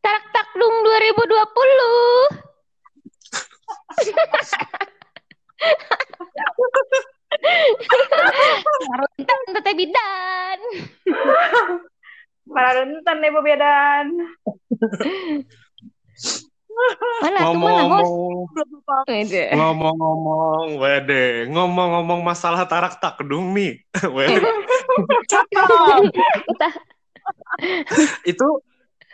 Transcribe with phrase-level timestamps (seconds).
[0.00, 1.20] Tarak Takdung 2020.
[8.88, 10.58] Rentan teteh bidan.
[12.48, 14.16] Para rentan nih bebedan.
[17.20, 17.52] Mana?
[17.52, 18.48] Ngomong-ngomong,
[19.12, 19.52] Wede.
[19.52, 24.40] ngomong-ngomong, wede, ngomong-ngomong masalah tarak takdung nih, wede.
[28.30, 28.48] itu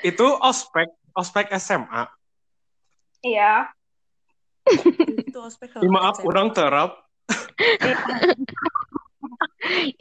[0.02, 2.08] itu ospek ospek SMA.
[3.22, 3.70] Iya.
[5.26, 7.02] Itu ospek maaf, kurang terap.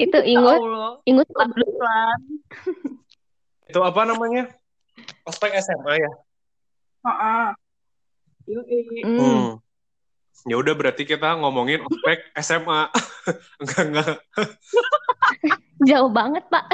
[0.03, 0.61] itu ingut
[1.05, 2.19] ingut Pelan.
[3.69, 4.49] Itu apa namanya?
[5.25, 6.11] Ospek SMA ya.
[7.05, 7.45] Heeh.
[9.05, 9.05] Hmm.
[9.05, 9.61] Hmm.
[10.41, 12.89] Ya udah berarti kita ngomongin ospek SMA.
[13.61, 14.15] enggak enggak.
[15.81, 16.65] Jauh banget, Pak.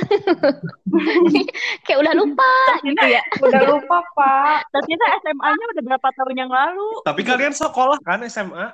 [1.88, 2.52] Kayak udah lupa
[2.84, 3.20] gitu ya.
[3.40, 4.72] Udah lupa, Pak.
[4.72, 6.88] Ternyata SMA-nya udah berapa tahun yang lalu?
[7.04, 8.72] Tapi kalian sekolah kan SMA?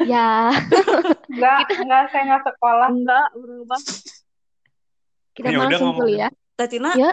[0.00, 0.48] Ya,
[1.28, 2.88] Enggak, enggak saya enggak sekolah.
[2.88, 3.80] Enggak, berubah.
[5.34, 6.04] kita Ya udah langsung ngomong.
[6.08, 6.30] kuliah.
[6.54, 7.10] Tatina, Ya,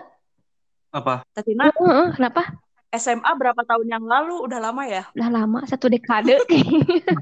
[0.92, 1.24] Apa?
[1.32, 2.48] Tatina, Heeh, kenapa?
[2.92, 4.52] SMA berapa tahun yang lalu?
[4.52, 5.08] Udah lama ya?
[5.16, 6.36] Udah lama, satu dekade.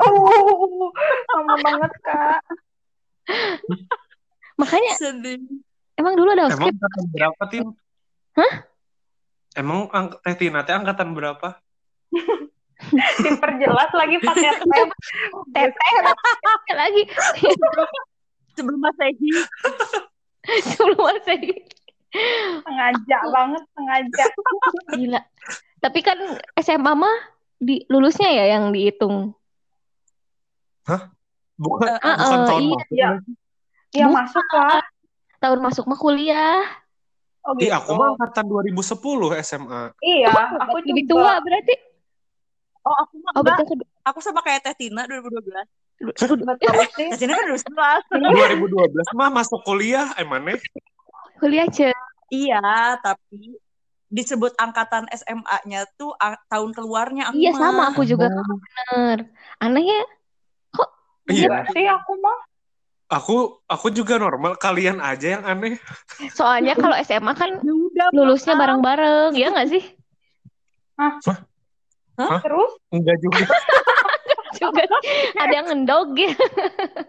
[0.02, 0.90] Oh,
[1.38, 2.42] lama banget, Kak.
[4.58, 5.38] Makanya Sedih.
[5.94, 7.66] emang dulu ada Emang angkatan berapa, Tim?
[8.34, 8.54] Hah?
[9.54, 11.62] Emang ang Teh Tina teh angkatan berapa?
[13.22, 14.90] Diperjelas lagi pakai tab.
[15.54, 15.94] teteh
[16.74, 17.04] lagi
[18.56, 19.30] Sebelum Masehi.
[20.74, 21.54] sebelum Masehi.
[22.66, 24.24] Sengaja banget, sengaja.
[24.98, 25.22] Gila.
[25.80, 26.18] Tapi kan
[26.58, 27.16] SMA mah
[27.56, 29.34] di lulusnya ya yang dihitung.
[31.60, 32.70] Bukan, Eh, ah, bukan eh, tahun iya.
[32.72, 33.10] masuk Iya.
[33.90, 34.16] Ya Bukan.
[34.16, 34.82] masuk lah.
[35.40, 36.62] Tahun masuk mah kuliah.
[37.44, 37.76] Oh Ih, gitu.
[37.76, 39.82] aku mah angkatan 2010 SMA.
[40.00, 40.28] Iya,
[40.60, 41.76] aku Lebih tua berarti.
[42.84, 43.66] Oh, aku mah Oh, betul.
[44.08, 45.52] Aku sama kayak Teh Tina 2012.
[46.00, 46.48] Betul
[46.96, 47.12] sih.
[47.12, 48.08] Teh Tina kan 2011.
[48.08, 50.56] 2012 mah masuk kuliah, eh mana?
[51.40, 51.92] Kuliah ce.
[52.30, 52.62] Iya,
[53.02, 53.58] tapi
[54.10, 57.62] disebut angkatan SMA-nya tuh a- tahun keluarnya aku Iya mah.
[57.62, 59.18] sama aku juga bener.
[59.62, 60.02] Aneh ya.
[61.30, 62.38] Iya, Enggak sih aku mah.
[63.10, 63.36] aku
[63.66, 64.58] aku juga normal.
[64.58, 65.78] Kalian aja yang aneh.
[66.34, 69.84] Soalnya kalau SMA kan Ya udah, lulusnya bareng-bareng, ya nggak sih?
[72.18, 73.46] Terus Enggak juga.
[74.60, 74.82] Juga
[75.38, 76.34] ada yang ngendog ya.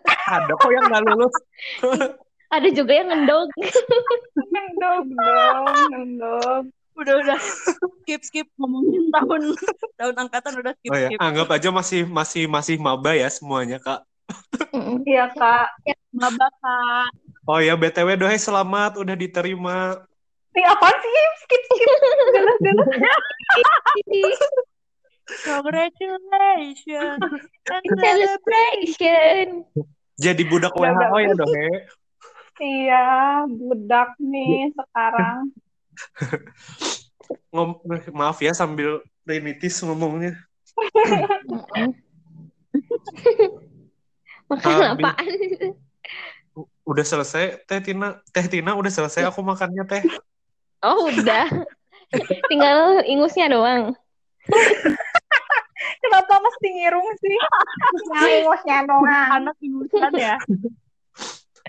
[0.04, 1.34] Ada kok yang nggak lulus.
[2.50, 3.48] Ada juga yang ngendog.
[4.52, 6.64] ngendog dong, ngendog.
[6.98, 7.38] Udah udah
[8.04, 9.54] skip skip ngomongin tahun
[9.96, 11.18] tahun angkatan udah skip Oh ya, skip.
[11.22, 14.02] anggap aja masih masih masih maba ya semuanya, Kak.
[15.06, 15.70] Iya, Kak.
[16.10, 17.10] Maba kak.
[17.46, 20.02] Oh ya, BTW dohai selamat udah diterima.
[20.54, 21.22] Ih, apa sih?
[21.46, 21.88] Skip, skip.
[22.34, 22.88] Jelas-jelas.
[25.46, 27.22] Congratulations.
[27.70, 29.46] Celebration.
[30.20, 31.70] Jadi budak WHO ya, Dohe.
[32.58, 35.54] Iya, budak nih sekarang.
[37.54, 37.78] Ngom
[38.10, 40.34] maaf ya sambil rinitis ngomongnya.
[44.50, 45.30] Makan apaan?
[46.82, 48.18] Udah selesai, Teh Tina.
[48.34, 50.02] Teh Tina udah selesai aku makannya, Teh.
[50.82, 51.46] Oh udah.
[52.50, 53.94] Tinggal ingusnya doang.
[56.02, 57.38] Kenapa mesti ngirung sih?
[58.10, 59.28] Ngangusnya doang.
[59.38, 60.34] Anak ingusan ya.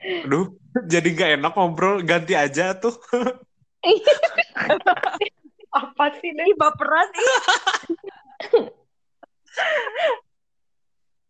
[0.02, 0.58] Aduh,
[0.90, 2.02] jadi gak enak ngobrol.
[2.02, 2.98] Ganti aja tuh.
[5.72, 6.46] Apa sih deh?
[6.46, 7.08] Ih baperan.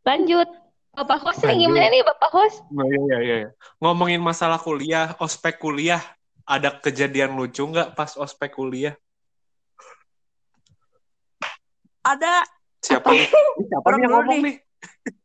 [0.07, 0.49] Lanjut.
[0.91, 1.71] Bapak host nih Lanjut.
[1.71, 2.59] gimana nih Bapak host?
[2.67, 3.49] Nah, iya, iya, iya.
[3.79, 6.03] Ngomongin masalah kuliah, ospek kuliah.
[6.43, 8.97] Ada kejadian lucu nggak pas ospek kuliah?
[12.03, 12.43] Ada
[12.81, 13.29] Siapa nih?
[13.69, 14.55] Siapa Orang nih yang ngomong nih.
[14.57, 14.57] nih?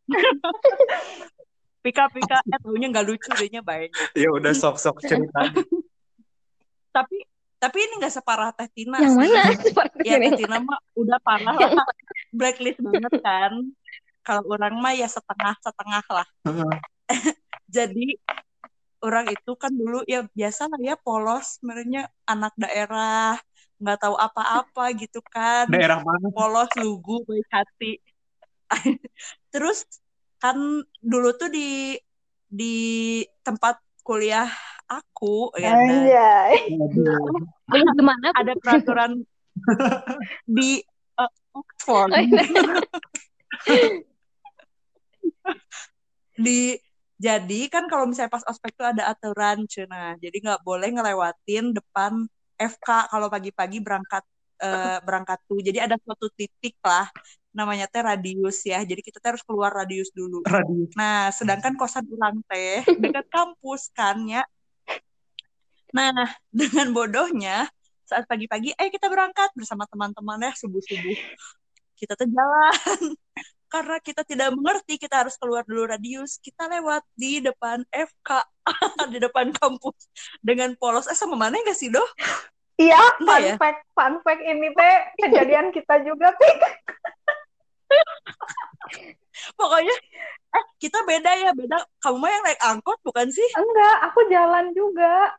[1.86, 3.94] pika-pika eh taunya nggak lucu dehnya baik.
[4.18, 5.54] Ya udah sok-sok cerita.
[6.90, 7.16] Tapi
[7.62, 9.30] tapi ini nggak separah Teh Tina Yang sih.
[9.30, 9.42] mana?
[10.08, 10.16] Ya.
[10.18, 11.86] Teh Tina mah udah parah lah.
[12.34, 13.52] Blacklist banget kan.
[14.26, 16.26] Kalau orang mah ya setengah-setengah lah.
[17.76, 18.18] Jadi
[19.06, 23.38] orang itu kan dulu ya biasa lah ya polos sebenarnya anak daerah
[23.76, 26.32] nggak tahu apa-apa gitu kan Daerah mana?
[26.32, 28.00] polos lugu baik hati
[29.52, 29.84] terus
[30.36, 30.56] kan
[31.00, 31.96] dulu tuh di
[32.46, 32.76] di
[33.42, 34.46] tempat kuliah
[34.86, 35.74] aku ya.
[37.66, 38.30] Belum gimana?
[38.38, 39.26] ada peraturan
[40.46, 40.78] di
[41.18, 42.44] eh, Oxford Oh, iya.
[46.36, 46.78] di
[47.16, 50.20] Jadi kan kalau misalnya pas ospek itu ada aturan, cina.
[50.20, 52.28] Jadi nggak boleh ngelewatin depan
[52.60, 54.20] FK kalau pagi-pagi berangkat
[54.60, 55.60] eh, berangkat tuh.
[55.60, 57.08] Jadi ada suatu titik lah
[57.56, 58.84] namanya teh radius ya.
[58.84, 60.44] Jadi kita teh harus keluar radius dulu.
[60.44, 60.92] Radius.
[60.92, 64.44] Nah, sedangkan kosan ulang teh dekat kampus kan ya.
[65.96, 66.12] Nah,
[66.52, 67.64] dengan bodohnya
[68.06, 71.16] saat pagi-pagi, eh kita berangkat bersama teman-teman ya subuh-subuh.
[71.96, 72.76] Kita tuh jalan.
[73.72, 76.38] Karena kita tidak mengerti, kita harus keluar dulu radius.
[76.38, 78.30] Kita lewat di depan FK,
[79.10, 80.06] di depan kampus
[80.38, 81.10] dengan polos.
[81.10, 82.06] Eh sama mana enggak sih, Doh?
[82.76, 83.56] Iya, fun ya?
[83.56, 84.94] fact, fun fact ini teh
[85.24, 86.60] kejadian kita juga, Pik.
[89.56, 89.96] Pokoknya
[90.56, 91.76] eh kita beda ya, beda.
[92.04, 93.48] Kamu mah yang naik angkot bukan sih?
[93.56, 95.32] Enggak, aku jalan juga.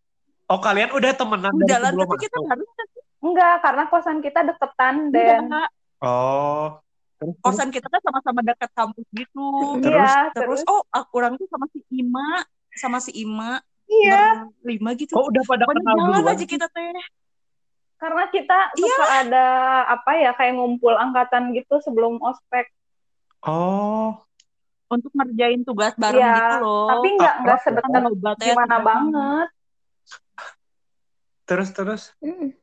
[0.47, 2.69] Oh kalian udah temenan dari Jalan sebelum tapi kita harus
[3.17, 5.69] Enggak, karena kosan kita deketan dan Enggak.
[5.99, 6.79] Oh.
[7.17, 7.41] Terus, terus.
[7.41, 9.45] kosan kita kan sama-sama dekat kampus gitu.
[9.81, 9.97] Terus?
[9.97, 12.45] iya, Terus terus oh aku orang tuh sama si Ima,
[12.77, 13.57] sama si Ima
[13.89, 15.17] iya, berlima gitu.
[15.17, 16.33] Oh udah pada Pokoknya kenal duluan.
[16.37, 16.93] aja kita teh.
[17.97, 18.85] Karena kita Iya.
[18.93, 19.45] suka ada
[19.89, 22.69] apa ya kayak ngumpul angkatan gitu sebelum ospek.
[23.45, 24.17] Oh.
[24.87, 26.87] untuk ngerjain tugas bareng Iya, gitu loh.
[26.87, 27.41] Tapi enggak Apa?
[27.43, 29.47] enggak sedekat obat ya, gimana banget.
[31.43, 32.01] Terus terus.
[32.23, 32.55] Hmm.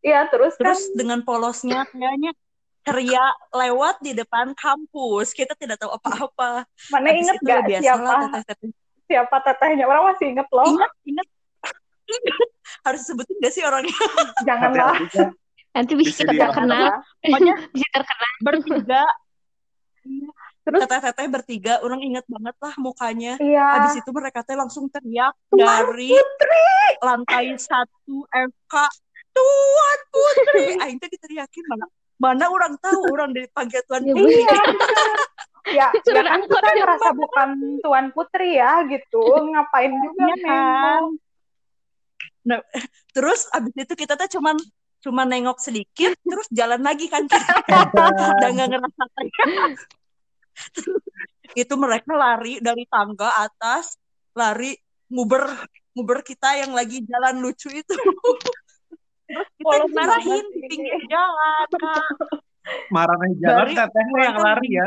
[0.00, 2.36] Iya, terus, Terus kan dengan polosnya kayaknya
[2.84, 5.32] ceria lewat di depan kampus.
[5.32, 6.64] Kita tidak tahu apa-apa.
[6.92, 8.12] mana Habis inget gak siapa
[9.04, 9.84] siapa tetehnya?
[9.88, 10.64] Orang masih inget loh.
[10.64, 11.26] Ingat, ingat.
[12.86, 13.96] Harus sebutin gak sih orangnya?
[14.48, 14.94] Janganlah.
[15.06, 15.30] Kak.
[15.70, 16.86] Nanti bisa Bisa dia- terkenal,
[17.22, 18.30] Pokoknya bisa terkenal.
[18.40, 19.02] bertiga.
[20.02, 20.28] Iya.
[20.60, 23.32] Terus Teteh-teteh bertiga, orang ingat banget lah mukanya.
[23.38, 23.80] iya.
[23.80, 26.12] Habis itu mereka teh langsung teriak Tuan dari
[27.00, 28.74] lantai satu FK.
[29.30, 30.66] Tuan Putri!
[30.78, 31.86] Aing teh diteriakin mana?
[32.20, 34.36] Mana orang tahu orang dipanggil Tuan Ya, Putri.
[34.36, 34.60] Iya.
[35.70, 36.76] ya, ya kan kita ya.
[36.76, 37.48] ngerasa bukan
[37.80, 39.22] tuan putri ya gitu.
[39.22, 41.02] Ngapain juga Iya kan?
[42.46, 42.60] Nah,
[43.16, 44.56] terus abis itu kita tuh cuman
[45.00, 47.40] cuma nengok sedikit, terus jalan lagi kan kita
[48.36, 49.02] udah nggak ngerasa
[51.62, 53.96] itu mereka lari dari tangga atas,
[54.36, 54.76] lari
[55.08, 55.48] nguber
[55.96, 57.94] nguber kita yang lagi jalan lucu itu.
[59.30, 62.04] Terus kita dimarahin banget di pinggir jalan, Kak.
[62.92, 64.86] Maraneh jalan Dari- tetehnya yang lari ya.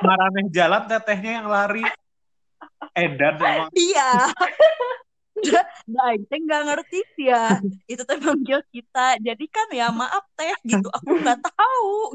[0.00, 1.84] Maraneh jalan tetehnya yang lari.
[2.92, 3.70] Edan emang.
[3.72, 4.28] Iya.
[5.88, 7.56] Nah, teh nggak ngerti sih ya.
[7.88, 9.16] Itu teh manggil kita.
[9.18, 10.88] Jadi kan ya maaf teh gitu.
[10.92, 12.14] Aku nggak tahu.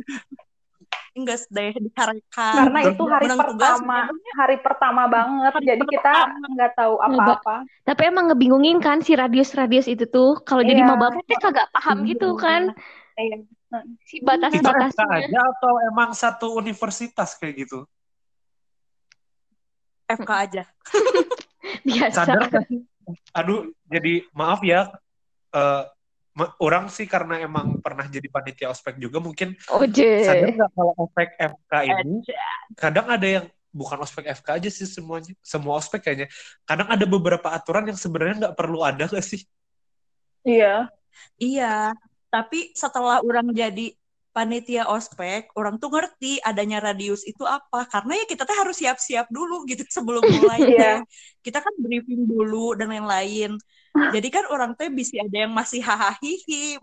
[1.18, 2.54] Enggak deh dikarekan.
[2.62, 3.98] Karena itu hari Menang tugas, pertama,
[4.38, 5.52] hari pertama banget.
[5.58, 6.46] Hari Jadi kita pertama.
[6.54, 7.56] nggak tahu apa-apa.
[7.84, 10.38] Tapi emang ngebingungin kan si radius-radius itu tuh.
[10.46, 10.90] Kalau jadi Iya.
[10.94, 12.70] maba teh kagak paham gitu kan.
[13.18, 13.42] Iya.
[14.06, 15.28] Si batas-batasnya.
[15.28, 17.84] aja atau emang satu universitas kayak gitu?
[20.08, 20.64] FK aja.
[21.88, 22.24] Biasa.
[22.24, 22.64] Sadar?
[23.34, 24.92] Aduh, jadi maaf ya.
[25.48, 25.84] eh,
[26.38, 30.22] ma- orang sih karena emang pernah jadi panitia ospek juga mungkin Oje.
[30.22, 32.22] sadar nggak kalau ospek FK ini
[32.78, 36.30] kadang ada yang bukan ospek FK aja sih semuanya semua ospek kayaknya
[36.62, 39.42] kadang ada beberapa aturan yang sebenarnya nggak perlu ada nggak sih
[40.46, 40.94] Iya.
[41.42, 41.98] Iya.
[42.30, 43.97] Tapi setelah orang jadi
[44.38, 47.90] panitia ospek, orang tuh ngerti adanya radius itu apa.
[47.90, 50.60] Karena ya kita tuh harus siap-siap dulu gitu sebelum mulai.
[50.62, 50.78] Iya.
[50.78, 50.98] teh.
[51.50, 53.58] Kita kan briefing dulu dan lain-lain.
[53.98, 56.22] Jadi kan orang tuh bisa ada yang masih hahaha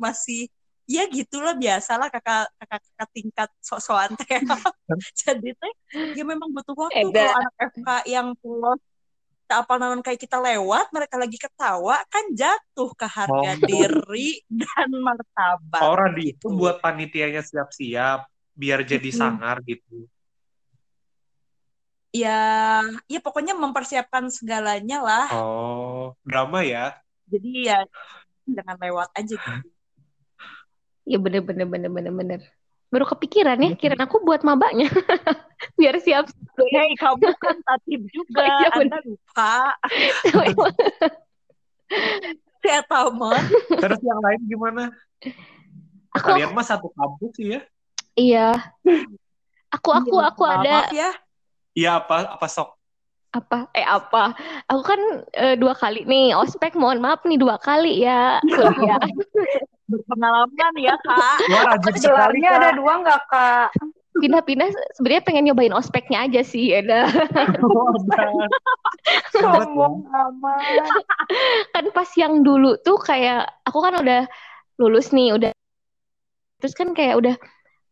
[0.03, 0.51] masih
[0.85, 4.27] ya gitulah biasalah kakak kakak kakak tingkat sok-sokan teh.
[5.23, 5.73] Jadi teh
[6.19, 7.23] ya memang butuh waktu Eda.
[7.23, 8.83] kalau anak FK yang polos
[9.61, 13.69] apa naon kayak kita lewat mereka lagi ketawa kan jatuh ke harga Oh.
[13.71, 15.83] diri dan martabat.
[15.83, 16.49] orang di itu gitu.
[16.59, 18.19] buat panitianya siap-siap
[18.55, 19.19] biar jadi Mm-mm.
[19.21, 20.07] sangar gitu
[22.15, 22.31] Ya,
[23.11, 25.27] ya pokoknya mempersiapkan segalanya lah.
[25.35, 26.95] oh drama ya
[27.33, 27.77] Jadi ya
[28.57, 29.69] jangan lewat aja gitu.
[31.11, 32.41] Ya bener bener bener bener bener.
[32.95, 34.87] Baru kepikiran ya, kirain aku buat mabanya.
[35.81, 36.31] Biar siap.
[36.55, 38.39] Hei, kamu kan tatib juga.
[38.39, 39.75] Oh, iya, Anda lupa.
[42.65, 43.37] Saya tahu mah.
[43.83, 44.83] terus yang lain gimana
[46.17, 47.61] aku kalian mah satu kampus sih ya
[48.17, 48.49] iya.
[49.69, 51.11] Aku aku Iya, aku ada Maaf ya.
[51.75, 52.79] iya apa apa sok
[53.35, 54.31] apa eh apa
[54.71, 55.01] aku kan
[55.35, 59.03] eh, dua kali nih ospek mohon maaf nih dua kali ya kuliah
[59.85, 61.39] Berpengalaman ya, Kak.
[61.53, 63.69] Wah, rajin sekali Gelarnya ada kak dua nggak kak?
[64.15, 66.83] pindah-pindah sebenarnya pengen nyobain ospeknya aja sih ya.
[67.67, 68.47] Oh, udah.
[69.35, 70.63] Sombong amat.
[71.75, 74.23] kan pas yang dulu tuh kayak aku kan udah
[74.79, 75.51] lulus nih udah
[76.63, 77.35] terus kan kayak udah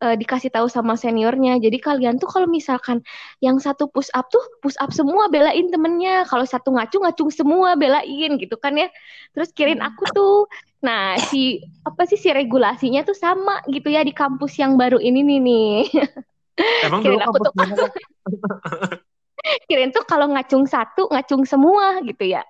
[0.02, 1.58] eh, dikasih tahu sama seniornya.
[1.58, 3.02] Jadi kalian tuh kalau misalkan
[3.42, 6.22] yang satu push up tuh push up semua belain temennya.
[6.30, 8.88] Kalau satu ngacung ngacung semua belain gitu kan ya.
[9.34, 10.46] Terus kirin aku tuh.
[10.82, 15.22] Nah si apa sih si regulasinya tuh sama gitu ya di kampus yang baru ini
[15.22, 15.78] nih nih.
[16.86, 17.54] Emang Kirain aku tuh-?
[19.70, 22.42] Kirain tuh kalau ngacung satu ngacung semua gitu ya.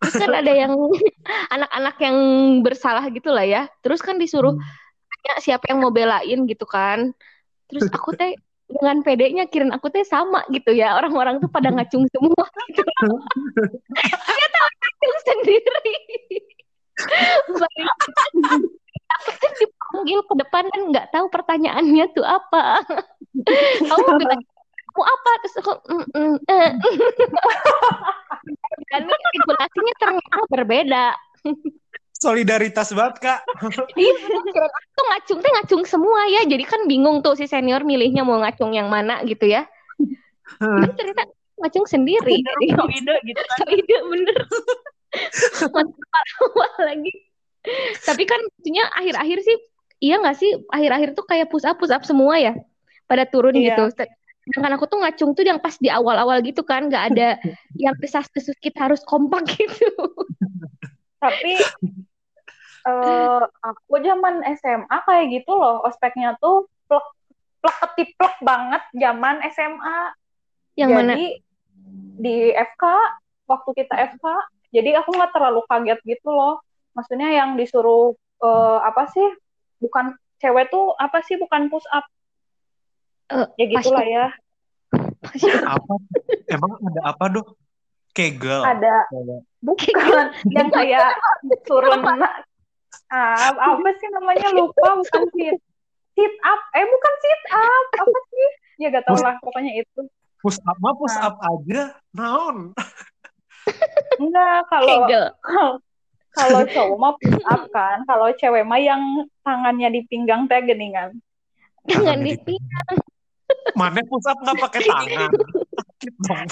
[0.00, 0.72] Terus kan ada yang
[1.54, 2.16] anak-anak yang
[2.64, 3.62] bersalah gitu lah ya.
[3.84, 7.12] Terus kan disuruh tanya siapa yang mau belain gitu kan.
[7.68, 8.32] Terus aku teh
[8.64, 10.96] dengan pedenya kirin aku teh sama gitu ya.
[10.96, 13.12] Orang-orang tuh pada ngacung semua gitu.
[14.08, 15.92] Ternyata aku ngacung sendiri.
[19.14, 22.82] Aku tuh dipanggil ke depan dan nggak tahu pertanyaannya tuh apa.
[23.88, 24.40] Kamu bilang
[24.94, 26.70] kamu apa terus aku "Mm, mm, eh."
[28.94, 31.06] dan regulasinya ternyata berbeda.
[32.14, 33.40] Solidaritas banget, Kak.
[33.98, 36.46] Iya, aku tuh ngacung teh ngacung semua ya.
[36.48, 39.68] Jadi kan bingung tuh si senior milihnya mau ngacung yang mana gitu ya.
[40.96, 41.28] Ternyata
[41.60, 42.40] ngacung sendiri.
[42.40, 43.66] Ide gitu kan.
[43.68, 44.38] ide bener.
[46.44, 47.12] Awal lagi.
[48.04, 49.56] Tapi kan maksudnya akhir-akhir sih
[50.04, 52.52] iya nggak sih akhir-akhir tuh kayak push up push up semua ya
[53.08, 53.72] pada turun Iya.
[53.72, 54.04] gitu.
[54.44, 57.28] Sedangkan aku tuh ngacung tuh yang pas di awal-awal gitu kan nggak ada
[57.82, 59.88] yang desas-desus kita harus kompak gitu.
[61.20, 61.56] Tapi
[62.84, 67.06] eh aku zaman SMA kayak gitu loh, ospeknya tuh plek
[67.64, 70.12] plek ketiplek banget zaman SMA.
[70.76, 71.14] Yang jadi mana?
[72.20, 72.84] di FK
[73.48, 74.24] waktu kita FK,
[74.74, 76.58] jadi aku nggak terlalu kaget gitu loh.
[76.98, 79.26] Maksudnya yang disuruh eh, apa sih?
[79.78, 81.38] Bukan cewek tuh apa sih?
[81.38, 82.02] Bukan push up.
[83.30, 84.26] Eh, Ya gitulah ya.
[85.64, 85.94] Apa?
[86.50, 87.54] Emang ada apa, Dok?
[88.14, 88.62] Kegel.
[88.62, 89.10] Ada
[89.64, 91.18] bukan yang kayak
[91.64, 92.04] turun
[93.10, 95.56] ah, apa sih namanya lupa bukan sit
[96.14, 98.48] sit up eh bukan sit up apa sih
[98.84, 100.04] ya gak tau lah pokoknya itu
[100.44, 101.32] Push up mah push Nah.
[101.32, 101.96] up aja.
[102.12, 102.76] Naon?
[104.20, 104.98] Enggak kalau
[106.38, 108.02] kalau cowok mah push up kan.
[108.06, 109.02] Kalau cewek mah yang
[109.46, 111.14] tangannya di pinggang teh geningan
[111.84, 112.62] Tangan di di-
[113.74, 115.30] Mana push up nggak pakai tangan?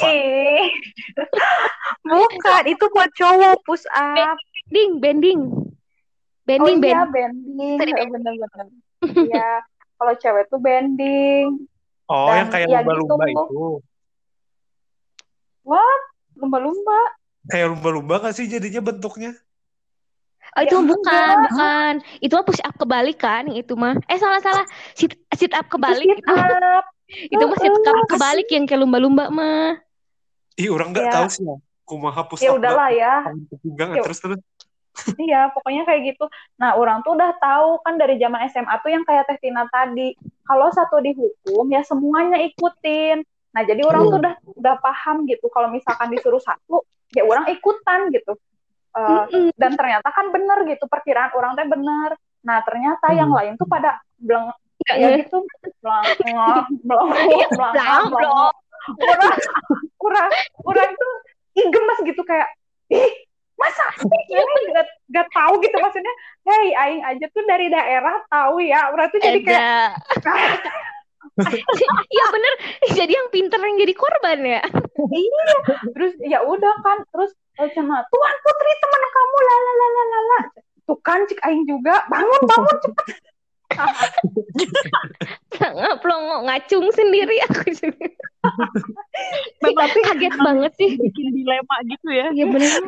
[0.02, 0.66] Eh
[2.02, 4.36] bukan itu buat cowok push up.
[4.72, 5.40] Bending, bending.
[5.52, 5.68] oh
[6.48, 7.76] Bending, iya bending.
[7.78, 8.66] Tadi Eh, bener-bener
[9.28, 9.60] iya
[10.00, 11.68] kalau cewek tuh bending.
[12.10, 13.40] Oh, Dan yang kayak ya lumba-lumba gitu.
[13.46, 13.64] itu.
[16.36, 17.00] Lumba-lumba
[17.42, 19.34] Kayak lumba-lumba nggak sih jadinya bentuknya?
[20.52, 20.92] Oh, Ya itu mah enggak.
[20.94, 21.94] bukan, bukan.
[22.20, 23.96] Itu mah push up kebalik kan, yang itu mah.
[24.04, 24.68] Eh, salah-salah.
[24.92, 26.04] Sit, sit up kebalik.
[26.06, 26.84] Itu sit Itu, up
[27.34, 28.06] itu mah sit up Heeh.
[28.06, 29.80] kebalik yang kayak lumba-lumba mah.
[30.54, 31.12] Ih, orang nggak Ya.
[31.18, 31.56] tahu sih ya.
[31.82, 34.02] Kumaha push ya up udahlah ya tangan ke pinggang Ya.
[34.04, 34.40] terus terus.
[35.18, 36.24] Iya, pokoknya kayak gitu.
[36.60, 40.12] Nah, orang tuh udah tahu kan dari zaman SMA tuh yang kayak Teh Tina tadi.
[40.44, 43.24] Kalau satu dihukum, ya semuanya ikutin.
[43.52, 45.46] Nah, jadi orang tuh udah udah paham gitu.
[45.52, 48.32] Kalau misalkan disuruh satu, ya orang ikutan gitu.
[48.92, 49.48] Eh, Mm-mm.
[49.56, 52.16] dan ternyata kan bener gitu, perkiraan orang teh bener.
[52.44, 55.38] Nah, ternyata yang lain tuh pada beleng Nggak ya nge- gitu,
[55.78, 56.06] beleng,
[56.82, 57.78] beleng, beleng,
[58.10, 58.50] beleng.
[58.98, 59.34] Orang,
[60.02, 60.28] orang,
[60.66, 61.12] orang tuh
[61.54, 62.50] ih, gemes gitu kayak,
[62.90, 63.12] ih,
[63.54, 66.10] masa ini gak, gak tahu gitu maksudnya
[66.42, 69.62] hey aing aja tuh dari daerah tahu ya orang tuh jadi kayak.
[72.12, 72.52] Iya bener.
[72.92, 74.60] Jadi yang pinter yang jadi korban ya.
[75.12, 75.52] iya
[75.96, 80.40] terus ya udah kan terus eh, cina tuan putri teman kamu lalalala
[80.84, 83.06] tuh kan cik aing juga bangun bangun cepet
[85.80, 87.72] Ngaplong ngacung sendiri aku.
[89.64, 90.90] Memang tapi Kaget banget sih.
[91.00, 92.26] bikin dilema gitu ya.
[92.36, 92.82] Iya bener.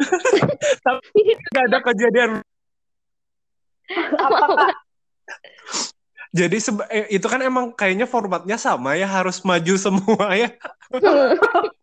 [1.52, 2.30] Nggak ada kejadian.
[4.16, 4.76] apa kak
[6.30, 6.56] Jadi
[6.94, 10.54] eh, itu kan emang kayaknya formatnya sama ya harus maju semua ya.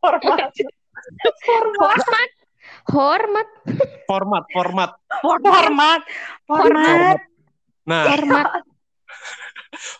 [0.07, 0.51] hormat
[1.43, 2.29] Hormat.
[2.87, 3.47] Hormat.
[4.07, 4.91] Format format.
[5.19, 6.01] hormat
[6.47, 7.19] hormat
[7.87, 8.47] Nah Hormat.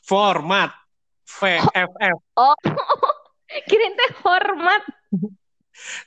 [0.04, 0.72] format
[1.28, 2.18] VFF.
[2.40, 2.56] Oh.
[3.68, 4.84] Kirain teh hormat.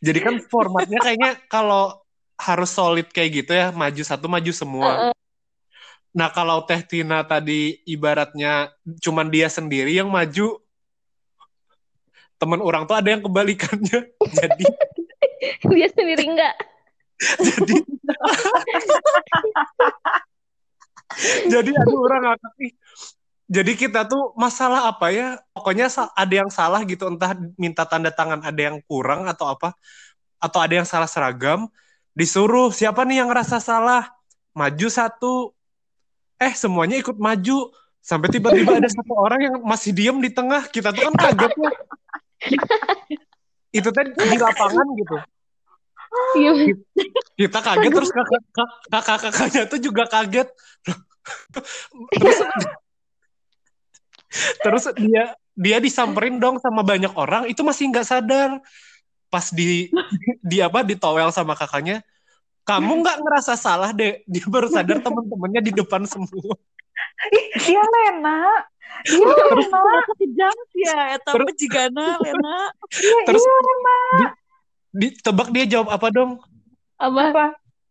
[0.01, 2.01] Jadi kan formatnya kayaknya kalau
[2.41, 5.13] harus solid kayak gitu ya maju satu maju semua.
[6.11, 10.59] Nah kalau Teh Tina tadi ibaratnya cuman dia sendiri yang maju,
[12.41, 14.11] teman orang tuh ada yang kebalikannya.
[14.39, 14.65] Jadi
[15.73, 16.57] Dia sendiri enggak.
[21.51, 22.73] jadi jadi aduh orang ngakak nih.
[23.51, 25.43] Jadi kita tuh masalah apa ya?
[25.51, 29.75] Pokoknya ada yang salah gitu, entah minta tanda tangan ada yang kurang atau apa,
[30.39, 31.67] atau ada yang salah seragam,
[32.15, 34.07] disuruh siapa nih yang ngerasa salah,
[34.55, 35.51] maju satu,
[36.41, 37.69] eh semuanya ikut maju,
[38.01, 40.65] Sampai tiba-tiba ada satu orang yang masih diem di tengah.
[40.73, 41.71] Kita tuh kan kaget ya.
[43.71, 45.17] Itu tadi di lapangan gitu.
[46.41, 46.53] Iya.
[47.37, 50.49] Kita kaget terus kakak- kak- kakak-kakaknya tuh juga kaget.
[52.19, 52.39] terus
[54.65, 58.63] terus dia dia disamperin dong sama banyak orang itu masih nggak sadar
[59.29, 59.91] pas di
[60.41, 62.01] di apa ditowel sama kakaknya
[62.71, 66.55] kamu nggak ngerasa salah deh dia baru sadar teman-temannya di depan semua
[67.65, 68.45] Iya Lena.
[69.09, 69.73] Iya Lena.
[69.73, 72.59] Ternyata kejam sih ya, eta Terus- pejigana, Lena.
[72.93, 73.99] Iya terus iya Lena.
[74.91, 76.31] ditebak dia jawab apa dong
[76.99, 77.21] Apa?
[77.31, 77.47] Apa?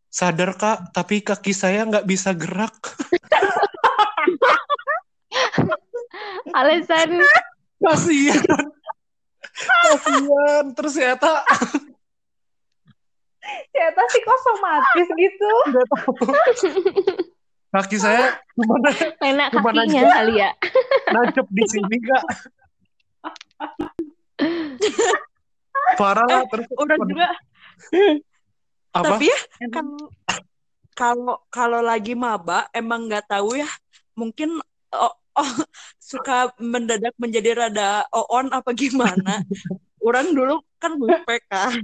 [0.09, 2.73] sadar kak tapi kaki saya nggak bisa gerak
[6.49, 7.21] Alasan
[7.79, 8.65] kasihan
[9.55, 10.95] kasihan terus
[13.69, 15.51] ternyata Ternyata psikosomatis gitu.
[15.69, 16.13] nggak tahu.
[17.69, 18.81] Kaki saya cuma
[19.21, 20.13] Lena kakinya aja.
[20.17, 20.49] kali ya.
[21.13, 22.23] nancep di sini kak
[25.97, 27.29] parah lah terus Orang juga.
[28.89, 29.15] Apa?
[29.21, 29.85] Tapi ya kan
[30.97, 33.69] kalau kalau lagi maba emang nggak tahu ya
[34.17, 34.59] mungkin
[34.91, 35.51] oh, oh,
[36.01, 39.45] suka mendadak menjadi rada on apa gimana?
[40.07, 41.75] Orang dulu kan bupe kan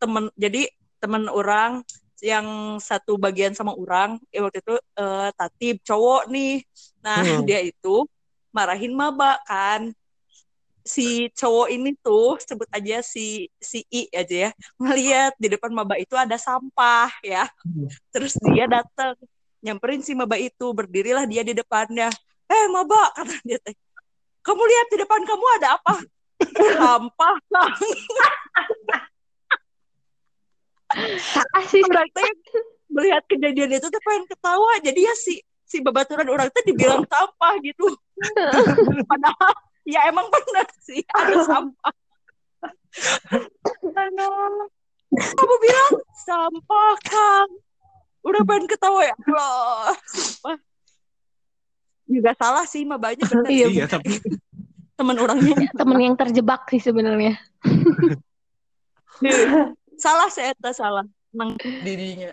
[0.00, 1.80] temen jadi temen orang
[2.20, 6.60] yang satu bagian sama orang eh, waktu itu eh, tatib cowok nih.
[7.00, 7.44] Nah Hmm.
[7.48, 8.04] dia itu
[8.52, 9.90] marahin maba kan.
[10.80, 15.96] Si cowok ini tuh sebut aja si si I aja ya ngeliat di depan maba
[15.96, 17.48] itu ada sampah ya.
[17.64, 17.88] Hmm.
[18.12, 19.16] terus dia datang
[19.60, 22.08] nyamperin si maba itu berdirilah dia di depannya.
[22.48, 23.76] Eh maba kata dia teh.
[24.40, 25.94] Kamu lihat di depan kamu ada apa?
[26.80, 27.36] Sampah
[30.90, 31.86] Kang." Asik.
[31.86, 32.30] orang teh
[32.90, 37.54] melihat kejadian itu tuh pengen ketawa jadi ya si si babaturan orang teh dibilang sampah
[37.62, 37.86] gitu
[39.10, 39.54] padahal
[39.86, 41.94] ya emang benar sih ada sampah
[45.10, 45.92] kamu bilang
[46.26, 47.50] sampah kang
[48.26, 49.94] udah pengen ketawa ya Wah.
[52.10, 54.18] juga salah sih mabanya bener Iya, iya tapi
[54.98, 57.40] teman orangnya Temen yang terjebak sih sebenarnya.
[60.00, 62.32] salah saya salah nang dirinya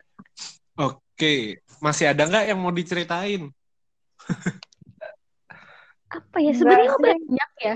[0.76, 1.34] oke
[1.78, 3.52] masih ada nggak yang mau diceritain
[6.08, 7.76] Apa ya sebenarnya banyak ya.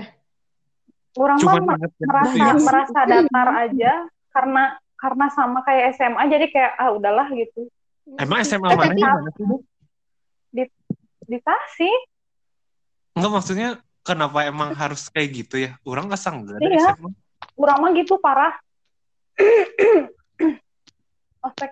[1.20, 2.52] Orang cuma mah yang merasa ya.
[2.56, 3.92] merasa datar aja
[4.32, 4.62] karena
[4.96, 7.68] karena sama kayak SMA jadi kayak ah udahlah gitu.
[8.16, 9.04] emang SMA Eh, mana di
[9.36, 9.56] sih Bu?
[11.28, 12.00] Di Tasik.
[13.12, 13.68] Enggak maksudnya
[14.00, 15.76] kenapa emang harus kayak gitu ya?
[15.84, 16.96] Orang nggak sanggup dari Iya.
[16.96, 17.12] SMA.
[17.60, 18.56] Orang mah gitu parah.
[21.46, 21.70] Ospek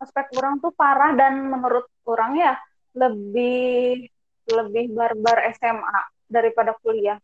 [0.00, 2.54] ospek orang tuh parah dan menurut orang ya
[2.96, 4.08] lebih
[4.50, 7.18] lebih barbar SMA daripada kuliah.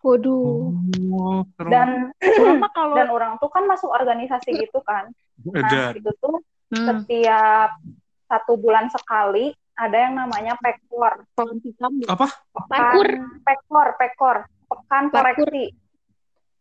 [0.00, 0.72] Waduh.
[1.12, 2.08] Oh, Dan
[2.56, 5.12] mah kalau dan orang tuh kan masuk organisasi gitu kan.
[5.44, 5.92] Nah, ada.
[5.92, 6.40] itu tuh
[6.72, 7.76] hmm, setiap
[8.24, 11.24] satu bulan sekali ada yang namanya pekor.
[11.60, 12.08] gitu.
[12.08, 12.28] Apa?
[12.68, 13.08] Parkur.
[13.44, 14.36] Pekor, pekor,
[14.68, 15.64] pekan koreksi,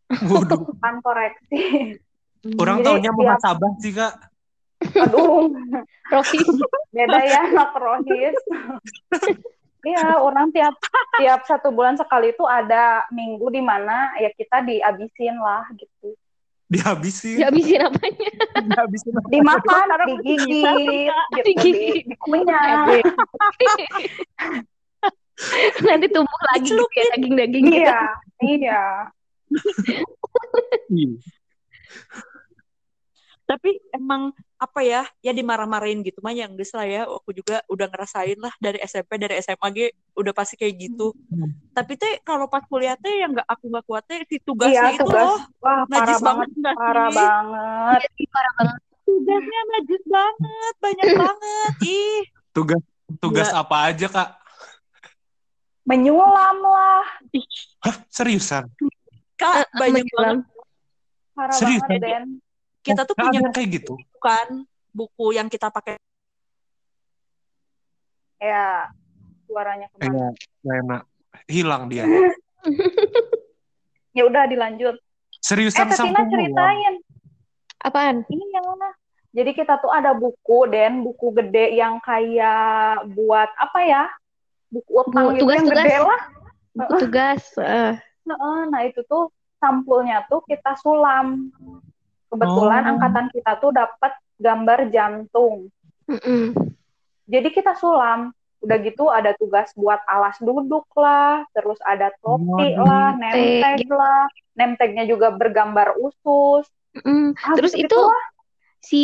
[0.09, 1.59] Waduh, pekan koreksi.
[2.55, 4.13] Orang Jadi taunya tiap- muhasabah sih kak.
[4.95, 5.51] Aduh,
[6.13, 6.47] Rohis.
[6.89, 8.37] beda ya anak rohis.
[9.79, 10.75] Iya, orang tiap
[11.15, 16.19] tiap satu bulan sekali itu ada minggu di mana ya kita dihabisin lah gitu.
[16.67, 17.39] Dihabisin.
[17.39, 18.27] Dihabisin apanya?
[18.67, 19.15] Dihabisin.
[19.15, 19.27] apa?
[19.31, 20.67] Dimakan, digigit,
[21.31, 22.03] gitu, Digigit.
[22.03, 22.99] di, dikunyah.
[25.87, 27.79] Nanti tumbuh lagi gitu ya daging-daging gitu.
[27.79, 27.99] Iya,
[28.43, 28.83] iya.
[33.49, 38.37] Tapi emang apa ya ya dimarah-marahin gitu mah yang lah ya aku juga udah ngerasain
[38.37, 39.77] lah dari SMP dari SMA G
[40.13, 41.49] udah pasti kayak gitu Hmm.
[41.71, 44.93] tapi teh kalau pas kuliah teh yang nggak aku nggak kuat teh di tugasnya Iya,
[44.93, 45.23] itu tugas.
[45.23, 47.99] loh Wah, parah najis banget, banget nggak parah sih banget.
[48.11, 48.79] Iya, parah banget.
[49.01, 52.19] tugasnya najis banget banyak banget ih
[52.51, 52.81] Tugas
[53.17, 54.29] tugas apa aja kak?
[55.83, 57.01] Menyulam lah,
[57.81, 58.69] Hah seriusan?
[59.33, 60.43] kak banyak Menyelam.
[60.43, 60.45] banget
[61.31, 62.27] parah Serius, banget?
[62.89, 63.93] Kita tuh Nggak punya kayak gitu.
[64.19, 64.47] kan
[64.89, 65.95] buku yang kita pakai
[68.39, 68.87] Ya,
[69.45, 70.31] suaranya ke mana?
[70.63, 71.03] Enak.
[71.45, 72.05] Hilang dia.
[74.09, 74.97] Ya udah dilanjut.
[74.97, 76.33] Eh, Seriusan Tetina sampai mulam.
[76.33, 76.93] ceritain.
[77.77, 78.15] Apaan?
[78.25, 78.61] Iya.
[79.31, 84.03] Jadi kita tuh ada buku, Den, buku gede yang kayak buat apa ya?
[84.67, 85.85] Buku utang Bu- gitu yang tugas-tugas.
[85.85, 86.21] gede lah.
[86.73, 87.43] Buku tugas.
[87.61, 87.93] eh.
[88.25, 89.29] Heeh, Nah, itu tuh
[89.61, 91.53] sampulnya tuh kita sulam.
[92.29, 92.89] Kebetulan Oh.
[92.95, 95.67] angkatan kita tuh dapat gambar jantung.
[96.05, 96.53] Mm-mm.
[97.25, 98.31] Jadi kita sulam.
[98.59, 102.83] udah gitu ada tugas buat alas duduk lah terus ada topi Waduh.
[102.83, 108.25] lah name tag lah name tagnya juga bergambar usus Mm, Ah, Terus gitu itu lah.
[108.83, 109.03] si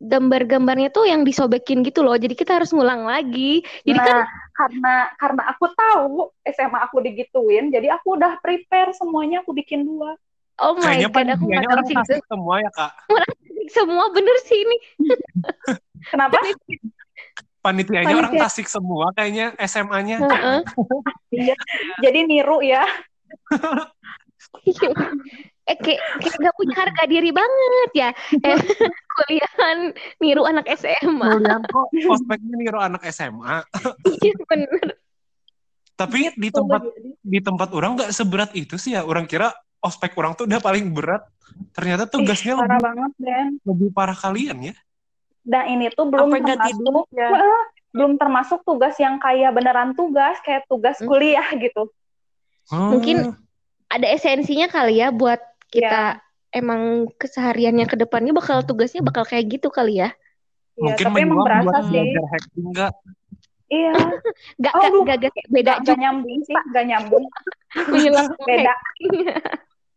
[0.00, 2.16] gambar-gambarnya tuh yang disobekin gitu loh.
[2.16, 3.60] Jadi kita harus ngulang lagi.
[3.84, 4.18] Jadi nah kan
[4.54, 6.12] karena karena aku tahu
[6.46, 10.16] SMA aku digituin jadi aku udah prepare semuanya aku bikin dua
[10.60, 12.02] oh my Kayaknya god, aku nggak panitianya tahu orang sih itu.
[12.04, 12.92] Tasik semua ya kak.
[13.64, 14.76] Semua bener sih ini.
[16.12, 16.36] kenapa
[17.64, 18.44] Panitianya orang Panitia.
[18.44, 20.20] Tasik semua kayaknya SMA-nya.
[20.20, 20.60] Heeh.
[22.04, 22.84] jadi niru ya
[25.64, 28.10] eh kayak kayak gak punya harga diri banget ya.
[28.36, 28.58] Eh,
[29.16, 29.78] kuliahan
[30.20, 31.24] niru anak SMA.
[31.24, 33.64] Kuliah kok ospeknya niru anak SMA.
[34.04, 35.00] Iya bener.
[35.94, 36.82] Tapi di tempat
[37.22, 39.08] di tempat orang nggak seberat itu sih ya.
[39.08, 41.20] Orang kira ospek orang tuh udah paling berat.
[41.76, 44.74] Ternyata tugasnya parah lebih, banget Ben lebih parah kalian ya.
[45.44, 47.28] dan ini tuh belum Apa termasuk ya?
[47.94, 51.06] Belum termasuk tugas yang kayak beneran tugas kayak tugas Hmm.
[51.06, 51.92] kuliah gitu
[52.72, 52.96] Hmm.
[52.96, 53.16] Mungkin
[53.92, 59.68] ada esensinya kali ya buat kita emang kesehariannya ke depannya bakal tugasnya bakal kayak gitu
[59.68, 60.10] kali ya.
[60.74, 62.92] Iya, mungkin tapi emang berasa buat sih belajar hacking nggak?
[63.68, 63.92] iya
[64.64, 65.02] Gak, gak, Aduh.
[65.06, 67.24] gak, gak, beda gak, juga nyambung sih gak nyambung
[68.48, 68.74] beda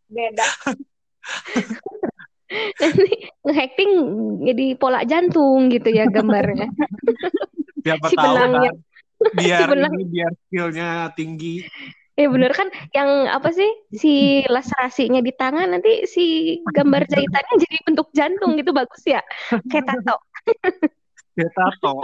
[0.08, 0.46] beda
[2.80, 3.92] Nanti nge-hacking
[4.48, 6.72] jadi pola jantung gitu ya gambarnya.
[7.84, 8.72] Siapa Si tahu benangnya.
[8.72, 8.76] kan.
[9.36, 9.92] Biar Si benang.
[9.98, 11.56] ini biar skillnya tinggi.
[12.18, 17.78] Ya bener kan yang apa sih si laserasinya di tangan nanti si gambar jahitannya jadi
[17.86, 19.22] bentuk jantung gitu bagus ya.
[19.70, 20.16] Kayak tato.
[21.38, 22.02] Ya tato.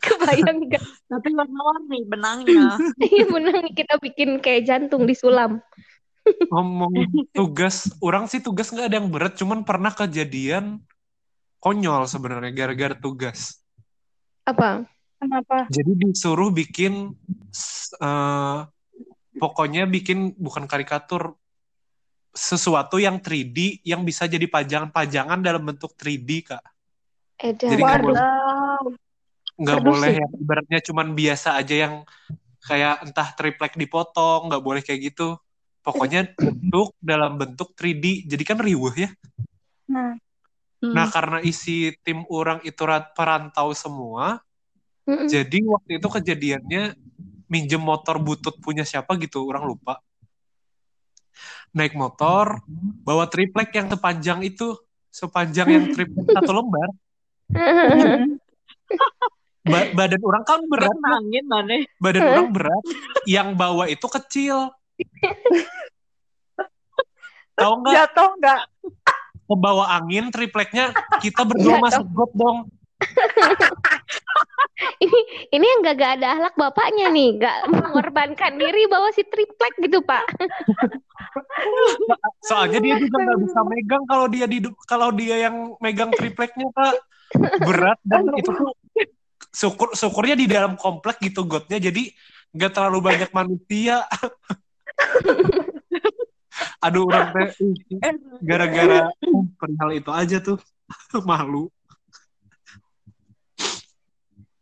[0.00, 0.80] Kebayang gak?
[1.12, 2.78] Tapi warna-warni benangnya.
[3.02, 5.60] Iya bener kita bikin kayak jantung disulam.
[6.48, 6.92] Ngomong
[7.36, 10.80] tugas, orang sih tugas nggak ada yang berat, cuman pernah kejadian
[11.60, 13.60] konyol sebenarnya gara-gara tugas.
[14.48, 14.88] Apa?
[15.18, 17.12] kenapa Jadi disuruh bikin
[17.98, 18.58] eh,
[19.36, 21.34] pokoknya bikin bukan karikatur
[22.30, 26.64] sesuatu yang 3D yang bisa jadi pajangan-pajangan dalam bentuk 3D kak.
[27.38, 27.70] Edan.
[27.74, 28.22] Jadi nggak boleh
[29.58, 31.94] nggak boleh yang ibaratnya cuman biasa aja yang
[32.62, 35.34] kayak entah triplek dipotong nggak boleh kayak gitu.
[35.88, 38.28] Pokoknya bentuk dalam bentuk 3D.
[38.28, 39.08] Jadi kan riuh ya.
[39.88, 40.20] Nah,
[40.78, 40.94] Hmm.
[40.94, 42.86] Nah karena isi tim orang itu
[43.18, 44.38] perantau semua,
[45.10, 45.26] Mm-mm.
[45.26, 46.94] jadi waktu itu kejadiannya
[47.50, 49.98] minjem motor butut punya siapa gitu, orang lupa.
[51.74, 52.62] Naik motor,
[53.02, 54.78] bawa triplek yang sepanjang itu,
[55.10, 56.88] sepanjang yang triplek satu lembar.
[59.66, 61.18] Ba- badan orang kan berat, mana?
[61.98, 62.84] badan orang berat.
[63.26, 64.70] Yang bawa itu kecil.
[67.58, 67.94] Tahu nggak?
[67.94, 68.60] jatuh nggak
[69.48, 71.82] Ke bawah angin tripleknya kita berdua Jatuh.
[71.82, 72.58] masuk got dong.
[75.04, 75.20] ini
[75.54, 80.02] ini yang gak, gak ada ahlak bapaknya nih, gak mengorbankan diri bawa si triplek gitu
[80.04, 80.24] pak.
[82.48, 86.94] Soalnya dia juga nggak bisa megang kalau dia di kalau dia yang megang tripleknya pak
[87.64, 88.72] berat dan itu tuh
[89.52, 92.08] syukur syukurnya di dalam komplek gitu gotnya jadi
[92.54, 94.04] nggak terlalu banyak manusia.
[96.84, 97.48] Aduh orang teh
[98.02, 99.10] Eh, gara-gara
[99.58, 100.58] perihal itu aja tuh
[101.30, 101.70] malu.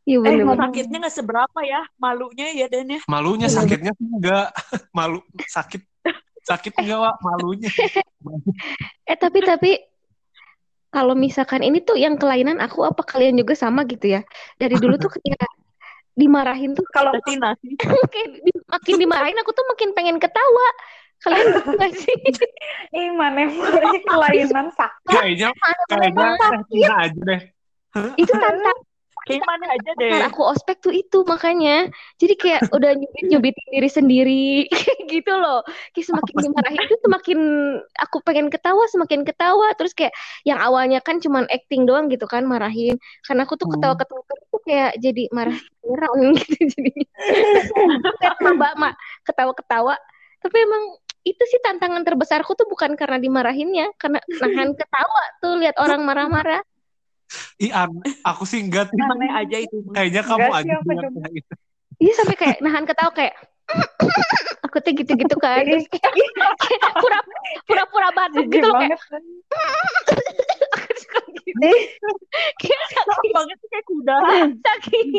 [0.06, 3.00] Iya Eh, bener sakitnya nggak seberapa ya, malunya ya Dan ya.
[3.10, 3.56] Malunya Iya.
[3.58, 4.46] sakitnya enggak
[4.98, 5.18] malu
[5.50, 5.82] sakit
[6.46, 7.70] sakit enggak Wak malunya.
[9.02, 9.70] Eh tapi tapi
[10.94, 14.22] kalau misalkan ini tuh yang kelainan aku apa kalian juga sama gitu ya?
[14.56, 15.42] Dari dulu tuh ketika
[16.16, 17.12] dimarahin tuh kalau
[18.42, 20.68] di- makin dimarahin aku tuh makin pengen ketawa.
[21.16, 22.16] Kalian gitu gak sih?
[22.96, 25.48] ih mana mulai kelainan sakit Kayaknya
[25.88, 26.28] kayaknya
[26.68, 27.40] Tina aja deh.
[28.20, 28.78] Itu tantang
[29.26, 30.06] Kayak mana aja deh.
[30.06, 31.90] Tantangan aku ospek tuh itu makanya.
[32.22, 34.46] Jadi kayak udah nyubit-nyubitin diri sendiri
[35.12, 35.66] gitu loh.
[35.90, 37.38] Kayak semakin dimarahin itu semakin
[37.98, 39.74] aku pengen ketawa, semakin ketawa.
[39.74, 40.14] Terus kayak
[40.46, 43.02] yang awalnya kan cuman acting doang gitu kan marahin.
[43.26, 43.74] Karena aku tuh Hmm.
[43.74, 47.08] ketawa-ketawa terus tuh kayak jadi marah beneran gitu jadinya.
[48.18, 49.94] Kayak coba mak ketawa-ketawa.
[50.42, 50.82] Tapi emang
[51.26, 56.62] itu sih tantangan terbesarku tuh bukan karena dimarahinnya, karena nahan ketawa tuh lihat orang marah-marah.
[57.58, 58.94] Ih, an- aku sih enggak.
[58.94, 59.82] Aneh aja itu.
[59.90, 61.18] Kayaknya kamu aja gitu.
[61.96, 63.34] Iya sampai kayak nahan ketawa kayak
[64.66, 66.12] aku tuh gitu-gitu kan terus kayak
[67.02, 67.18] pura
[67.66, 69.16] pura-pura batuk jijik gitu loh kayak banget aku
[70.96, 71.70] suka gitu.
[72.60, 74.16] kayak saking banget sih kayak kuda.
[74.64, 75.10] saking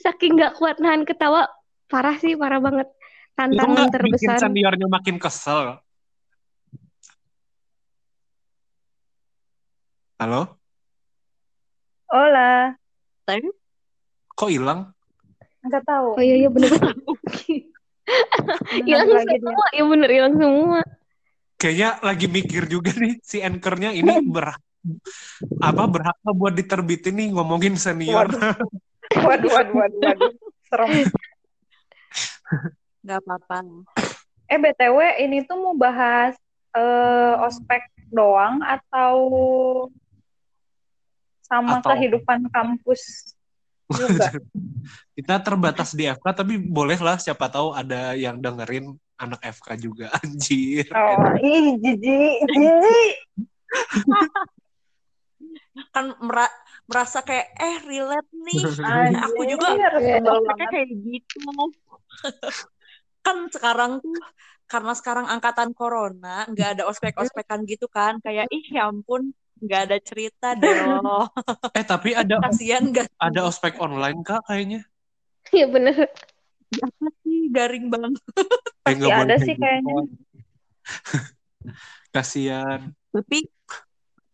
[0.00, 1.50] saking nggak kuat nahan ketawa
[1.90, 5.78] parah sih parah banget Itu tantangan nggak bikin terbesar seniornya makin kesel.
[10.14, 10.56] Halo?
[12.08, 12.78] Hola
[13.26, 13.50] Tapi
[14.34, 14.90] Kok hilang?
[15.62, 16.18] Nggak tahu.
[16.18, 16.70] Oh iya iya bener.
[18.86, 20.80] hilang semua, ya bener hilang semua.
[21.56, 24.58] Kayaknya lagi mikir juga nih si anchornya ini ber
[25.60, 28.28] apa nggak buat diterbitin nih ngomongin senior.
[29.14, 30.32] Waduh, waduh, waduh, waduh.
[30.68, 30.90] Serem.
[33.04, 33.58] Nggak apa-apa.
[34.48, 36.32] Eh, BTW, ini tuh mau bahas
[36.72, 39.16] eh, ospek doang atau
[41.44, 43.34] sama Atau- kehidupan kampus
[43.92, 44.32] juga?
[45.16, 50.08] Kita terbatas di FK tapi boleh lah siapa tahu ada yang dengerin anak FK juga
[50.24, 50.88] anjir.
[50.96, 53.14] Oh, ih, jijik, jijik.
[55.90, 58.62] Kan mera- merasa kayak eh relate nih.
[58.86, 60.68] Anjir, Aku juga sebel ospeknya banget.
[60.70, 61.38] kayak gitu.
[63.20, 64.20] kan sekarang tuh
[64.64, 69.96] karena sekarang angkatan corona nggak ada ospek-ospekan gitu kan kayak ih ya ampun nggak ada
[69.98, 70.68] cerita deh
[71.78, 74.84] Eh tapi ada kasihan gak ada ospek online kak kayaknya.
[75.50, 75.96] Iya bener.
[76.74, 78.18] apa sih garing banget
[78.84, 79.94] Eh, Pasti boleh ada sih gitu, kayaknya.
[79.94, 80.06] Kak.
[82.12, 82.80] Kasian.
[83.08, 83.38] tapi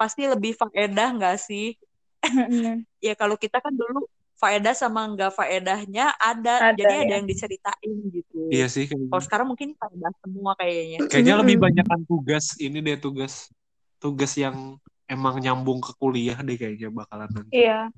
[0.01, 1.77] pasti lebih faedah nggak sih
[3.05, 7.13] ya kalau kita kan dulu faedah sama nggak faedahnya ada, Ada, jadi ada ya.
[7.13, 9.13] yang diceritain gitu Iya sih kayaknya.
[9.13, 11.67] kalau sekarang mungkin faedah semua kayaknya Kayaknya lebih Mm-mm.
[11.69, 13.53] banyak kan tugas ini deh tugas
[14.01, 17.53] tugas yang emang nyambung ke kuliah deh kayaknya bakalan nanti.
[17.53, 17.93] Iya.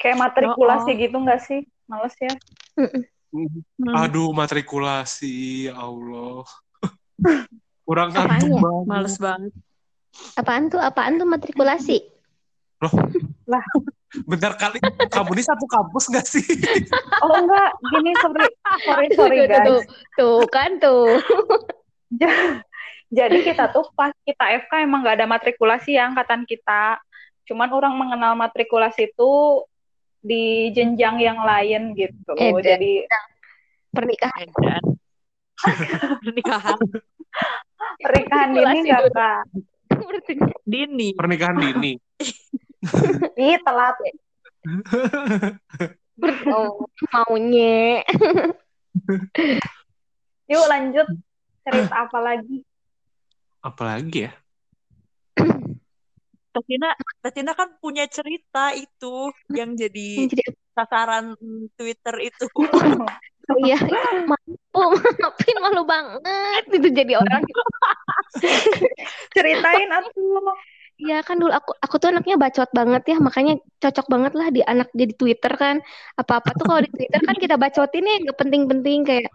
[0.00, 1.02] Kayak matrikulasi Oh, oh.
[1.04, 1.60] gitu nggak sih?
[1.84, 2.32] Males ya.
[3.28, 6.48] Hmm, Aduh matrikulasi ya Allah.
[7.84, 8.48] Kurang banget.
[8.88, 9.52] males banget
[10.34, 10.80] Apaan tuh?
[10.80, 11.98] Apaan tuh matrikulasi?
[14.24, 14.78] Bentar kali
[15.10, 16.46] kamu ini satu kampus gak sih?
[17.20, 18.46] Oh enggak, gini sorry,
[18.86, 19.66] sorry, sorry tuh, tuh, guys.
[19.66, 19.80] tuh.
[20.16, 21.06] Tuh kan tuh.
[23.08, 27.00] Jadi kita tuh pas kita FK emang nggak ada matrikulasi ya angkatan kita.
[27.48, 29.64] Cuman orang mengenal matrikulasi itu
[30.20, 32.32] di jenjang yang lain gitu.
[32.36, 32.62] Edan.
[32.62, 32.92] Jadi
[33.88, 34.48] Pernikahan.
[36.22, 36.78] pernikahan
[38.04, 39.16] pernikahan dini Matrikulasi nggak dulu.
[39.16, 39.42] kak?
[40.68, 41.92] Dini Pernikahan dini.
[43.40, 43.96] Ih telat.
[46.50, 48.02] Oh, maunya.
[50.50, 51.06] Yuk lanjut
[51.64, 52.64] cerita apa lagi?
[53.60, 54.32] Apalagi ya?
[56.54, 61.34] Tatina Tatina kan punya cerita itu yang jadi Jadi sasaran
[61.74, 62.44] Twitter itu
[63.48, 63.76] oh iya,
[64.28, 64.54] malu,
[65.20, 67.42] maafin malu banget itu jadi orang.
[69.34, 70.54] Ceritain atuh.
[70.98, 74.60] Iya kan dulu aku aku tuh anaknya bacot banget ya, makanya cocok banget lah di
[74.66, 75.76] anak jadi Twitter kan.
[76.18, 79.30] Apa-apa tuh kalau di Twitter kan kita bacotin ya nggak penting-penting kayak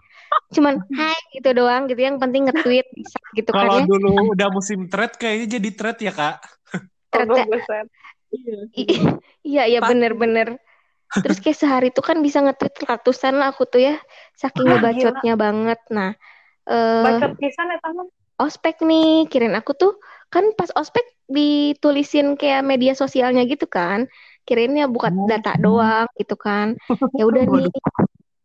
[0.51, 3.85] cuman hai gitu doang gitu yang penting nge-tweet bisa gitu kan Kalau ya.
[3.87, 6.37] dulu udah musim thread kayaknya jadi thread ya kak.
[7.13, 7.85] Ternyata
[8.33, 8.65] Oh,
[9.45, 9.93] Iya, iya Pasti.
[9.93, 10.57] bener-bener.
[11.21, 13.95] Terus kayak sehari tuh kan bisa nge-tweet ratusan lah aku tuh ya.
[14.33, 15.79] Saking Ah, ngebacotnya banget.
[15.93, 16.11] Nah,
[16.65, 18.07] eh Bacot pisan ya teman.
[18.41, 19.93] ospek nih, kirain aku tuh
[20.33, 24.09] kan pas ospek ditulisin kayak media sosialnya gitu kan.
[24.43, 25.27] Kirainnya bukan Oh.
[25.29, 26.75] data doang gitu kan.
[27.15, 27.69] Ya udah nih,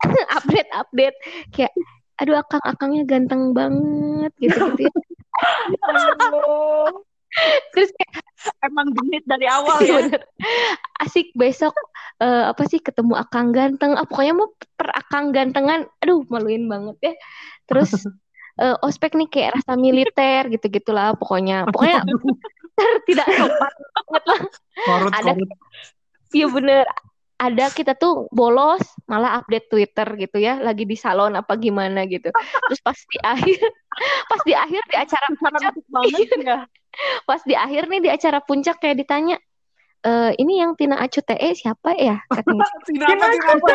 [0.39, 1.17] update-update
[1.55, 1.73] kayak
[2.19, 4.93] aduh akang-akangnya ganteng banget gitu-gitu ya.
[7.75, 8.13] Terus kayak
[8.65, 10.23] emang genit dari awal Iya ya bener.
[11.05, 11.75] Asik besok
[12.23, 13.95] eh, apa sih ketemu akang ganteng.
[13.95, 15.87] Ah, pokoknya mau per akang gantengan.
[16.05, 17.15] Aduh, maluin banget ya.
[17.69, 17.91] Terus
[18.63, 21.69] eh, ospek nih kayak rasa militer gitu-gitulah pokoknya.
[21.69, 22.03] Pokoknya
[23.09, 24.41] tidak sopan banget lah.
[24.87, 25.33] Korut, Ada.
[26.33, 26.87] Iya bener.
[27.39, 32.35] Ada kita tuh bolos malah update Twitter gitu ya, lagi di salon apa gimana gitu.
[32.35, 33.63] Terus pas di akhir,
[34.27, 36.67] pas di akhir di acara puncak, banget ya
[37.29, 39.37] pas di akhir nih di acara puncak kayak ditanya,
[40.03, 42.23] "Eh, ini yang Tina Acu TE siapa ya?
[42.31, 42.67] Katanya.
[42.89, 43.75] Tidak apa, tidak apa.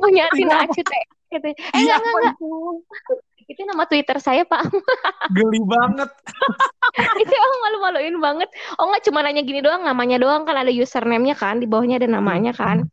[0.00, 1.02] punya Tina Tina Acu TE.
[1.34, 1.48] Gitu.
[1.50, 3.18] Eh enggak, enggak, enggak.
[3.44, 4.62] Itu nama Twitter saya, Pak.
[5.36, 6.10] Geli banget.
[7.20, 8.48] itu emang malu-maluin banget.
[8.80, 12.08] Oh enggak cuma nanya gini doang, namanya doang kan ada username-nya kan, di bawahnya ada
[12.08, 12.88] namanya kan.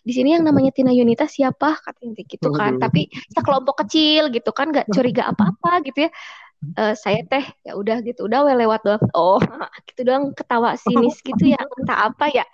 [0.00, 1.76] Di sini yang namanya Tina Yunita siapa?
[1.78, 2.80] Katanya gitu kan.
[2.80, 6.10] Tapi sekelompok kecil gitu kan, nggak curiga apa-apa gitu ya.
[6.58, 9.02] Eh, saya teh ya udah gitu, udah we lewat doang.
[9.14, 9.38] Oh,
[9.90, 12.46] gitu doang ketawa sinis gitu ya, entah apa ya.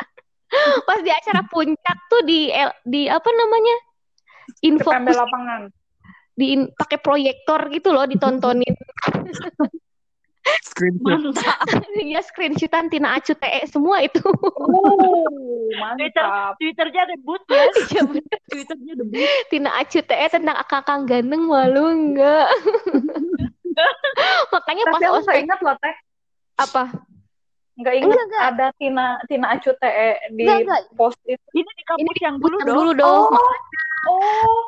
[0.86, 2.52] Pas di acara puncak tuh di
[2.84, 3.76] di apa namanya?
[4.60, 5.72] Info lapangan.
[6.34, 8.74] di pakai proyektor gitu loh ditontonin
[10.66, 11.32] Screenshot.
[11.32, 11.62] mantap
[12.02, 14.20] ya screenshotan Tina Acu TE semua itu
[15.74, 16.26] Uh, Twitter.
[16.60, 18.02] Twitternya debut ya Iya.
[18.50, 22.50] Twitternya debut Tina Acu TE tentang akang ganteng malu enggak
[24.54, 25.94] makanya Tapi pas aku ospek ingat loh teh.
[26.54, 26.82] apa
[27.74, 28.44] Nggak ingat Enggak, enggak.
[28.54, 30.80] ada Tina Tina Acu TE di Enggak, enggak.
[30.94, 31.46] post itu.
[31.58, 32.76] Ini di kampus Ini yang dulu dong.
[32.78, 33.30] dulu dong.
[34.04, 34.62] Oh,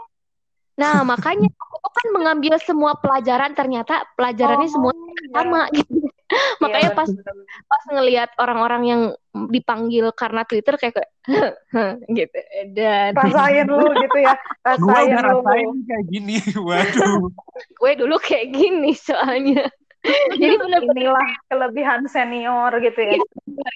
[0.77, 5.33] Nah, makanya aku kan mengambil semua pelajaran ternyata pelajarannya semua iya.
[5.33, 5.96] sama gitu.
[6.63, 7.47] Makanya Iya, pas bener-bener.
[7.65, 9.03] pas ngelihat orang-orang yang
[9.49, 11.11] dipanggil karena Twitter kayak kayak
[12.19, 12.39] gitu.
[12.75, 14.35] Dan rasain lu gitu ya,
[14.67, 15.29] rasain udah lu.
[15.47, 16.37] rasain kayak gini.
[16.59, 17.31] Waduh.
[17.79, 19.71] gue dulu kayak gini soalnya.
[20.07, 23.19] Jadi benar-benar Inilah kelebihan senior gitu ya.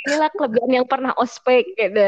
[0.06, 2.06] inilah kelebihan yang pernah ospek gitu.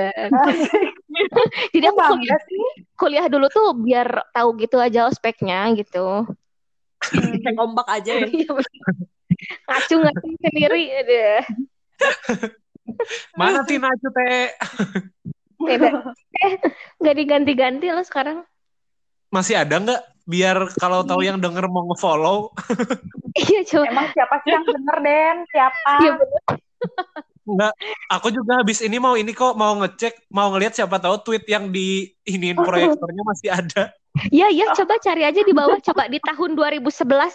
[1.74, 2.62] Jadi aku kuliah, sih.
[2.94, 6.22] kuliah dulu tuh biar tahu gitu aja ospeknya gitu.
[7.42, 8.26] Kayak ombak aja ya.
[9.32, 9.54] Iya.
[9.68, 11.26] Ngacung-ngacung sendiri ada.
[13.40, 14.52] Mana Tina Acu teh?
[15.66, 15.88] Beda.
[16.42, 16.52] Eh,
[16.98, 18.42] nggak diganti-ganti loh sekarang.
[19.32, 20.02] Masih ada nggak?
[20.22, 22.54] Biar kalau tahu yang denger mau nge-follow.
[23.34, 23.86] Iya coba.
[23.90, 25.36] Emang siapa sih yang bener, Den?
[25.50, 25.92] Siapa?
[26.02, 26.12] Iya.
[27.42, 27.74] Enggak,
[28.06, 31.74] aku juga habis ini mau ini kok mau ngecek, mau ngelihat siapa tahu tweet yang
[31.74, 33.90] di iniin proyektornya masih ada.
[34.12, 36.84] Iya iya coba cari aja di bawah coba di tahun 2011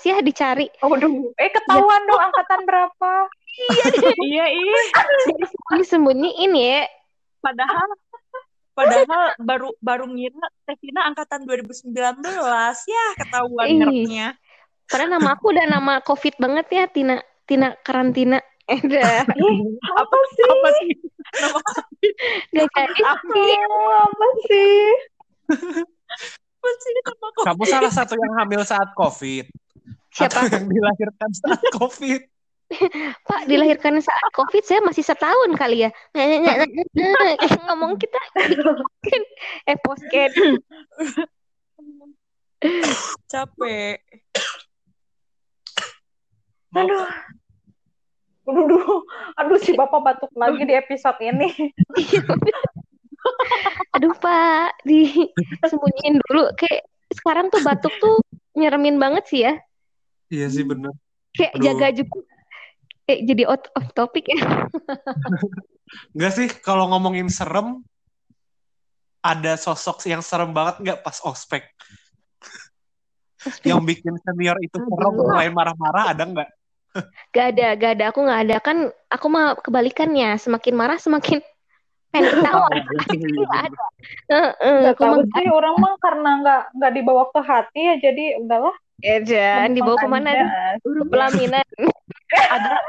[0.06, 0.70] ya dicari.
[0.78, 3.14] Waduh, eh ketahuan dong angkatan berapa?
[4.22, 4.82] Iya, iya.
[5.74, 6.86] Ini sembunyiin ya.
[7.42, 7.88] Padahal
[8.78, 11.98] padahal baru baru ngira Tevina angkatan 2019
[12.86, 13.78] ya ketahuan Ih.
[13.82, 14.28] ngertnya.
[14.86, 17.18] Karena nama aku udah nama COVID banget ya Tina
[17.50, 18.38] Tina karantina.
[18.68, 18.84] Eh.
[19.96, 20.44] Apa sih?
[20.44, 20.92] Apa sih?
[21.40, 21.60] Nama
[22.52, 23.02] Gak jadi.
[23.72, 24.76] Oh, apa sih?
[27.44, 29.46] Kamu salah satu yang hamil saat COVID.
[30.12, 30.50] Siapa?
[30.50, 32.22] Atau yang dilahirkan saat COVID.
[33.24, 35.90] Pak dilahirkan saat COVID saya masih setahun kali ya.
[37.64, 39.24] Ngomong kita bikin
[39.72, 40.34] eh postcard.
[43.32, 44.04] Capek.
[46.76, 47.08] Aduh.
[48.48, 49.04] Aduh, aduh,
[49.36, 51.52] aduh si Bapak batuk lagi di episode ini.
[53.96, 56.50] Aduh Pak, disembunyiin dulu.
[56.58, 58.22] Kayak sekarang tuh batuk tuh
[58.58, 59.54] nyeremin banget sih ya.
[60.28, 60.92] Iya sih bener.
[61.34, 61.64] Kayak Aduh.
[61.64, 62.20] jaga juga.
[63.08, 64.36] Eh, jadi out of topic ya.
[66.14, 67.80] Enggak sih, kalau ngomongin serem,
[69.24, 71.64] ada sosok yang serem banget nggak pas ospek?
[73.64, 76.50] Yang bikin senior itu serem, selain marah-marah ada nggak?
[77.36, 78.04] Gak ada, gak ada.
[78.10, 78.58] Aku gak ada.
[78.58, 80.34] Kan aku mah kebalikannya.
[80.42, 81.46] Semakin marah, semakin
[82.18, 82.68] pengen ketawa.
[82.74, 83.86] Gak ada.
[84.28, 87.96] Heeh, Gak aku mah tahu sih orang mah karena nggak nggak dibawa ke hati ya
[88.02, 88.76] jadi udahlah.
[89.06, 89.70] ada.
[89.70, 90.30] Dibawa ke mana?
[90.34, 90.46] aja.
[90.82, 91.66] Ke pelaminan.
[92.28, 92.76] Ada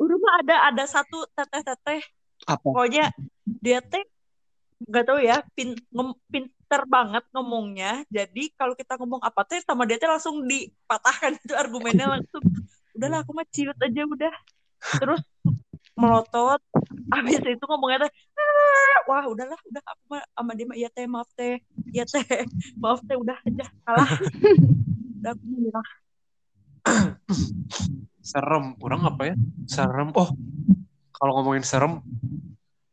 [0.00, 2.00] Udah mah ada ada satu teteh-teteh
[2.48, 2.64] Apa?
[2.64, 3.12] pokoknya
[3.60, 4.00] dia teh
[4.80, 9.84] nggak tahu ya pin, ngom- pinter banget ngomongnya jadi kalau kita ngomong apa teh sama
[9.84, 12.40] dia teh langsung dipatahkan itu argumennya langsung
[12.96, 14.32] udahlah aku mah ciut aja udah
[14.96, 15.20] terus
[16.00, 16.60] melotot
[17.14, 21.28] habis itu ngomongnya teh "Ah, wah udahlah udah aku mah sama dia iya teh maaf
[21.36, 21.60] teh
[21.92, 22.24] iya teh
[22.82, 24.08] maaf teh udah aja kalah
[25.20, 25.88] udah aku menyerah
[28.20, 28.78] Serem.
[28.78, 29.34] Orang apa ya?
[29.66, 30.14] Serem.
[30.14, 30.30] Oh,
[31.10, 31.98] kalau ngomongin serem,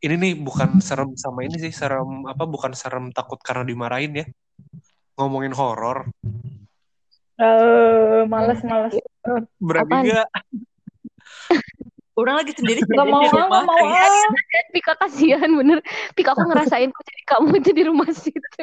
[0.02, 1.70] ini nih bukan serem sama ini sih.
[1.70, 2.44] Serem apa?
[2.50, 4.26] Bukan serem takut karena dimarahin ya.
[5.14, 6.10] Ngomongin horor.
[7.38, 8.98] Eh, males males.
[9.62, 10.04] Berani Apaan?
[10.10, 10.28] nggak?
[12.18, 14.32] Orang lagi sendiri Gak jadi mau di ah, rumah gak mau kayak ah.
[14.74, 15.78] Pika kasihan bener.
[16.18, 18.62] Pika aku ngerasain kok jadi kamu itu di rumah situ.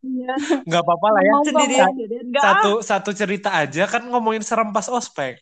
[0.00, 0.32] Iya,
[0.64, 1.32] Nggak apa-apa lah ya.
[1.44, 1.90] Sendiri Bang.
[1.92, 2.20] aja deh.
[2.24, 5.40] Enggak, Satu satu cerita aja kan ngomongin serem pas ospek.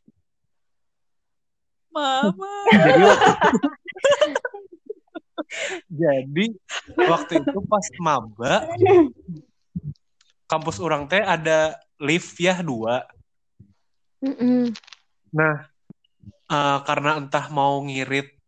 [1.89, 2.55] mama.
[2.71, 3.35] Jadi waktu,
[5.91, 6.45] jadi
[7.11, 8.55] waktu itu pas maba
[10.47, 13.03] kampus orang teh ada lift ya dua.
[14.23, 14.71] Mm-mm.
[15.31, 15.67] Nah,
[16.49, 18.39] eh, karena entah mau ngirit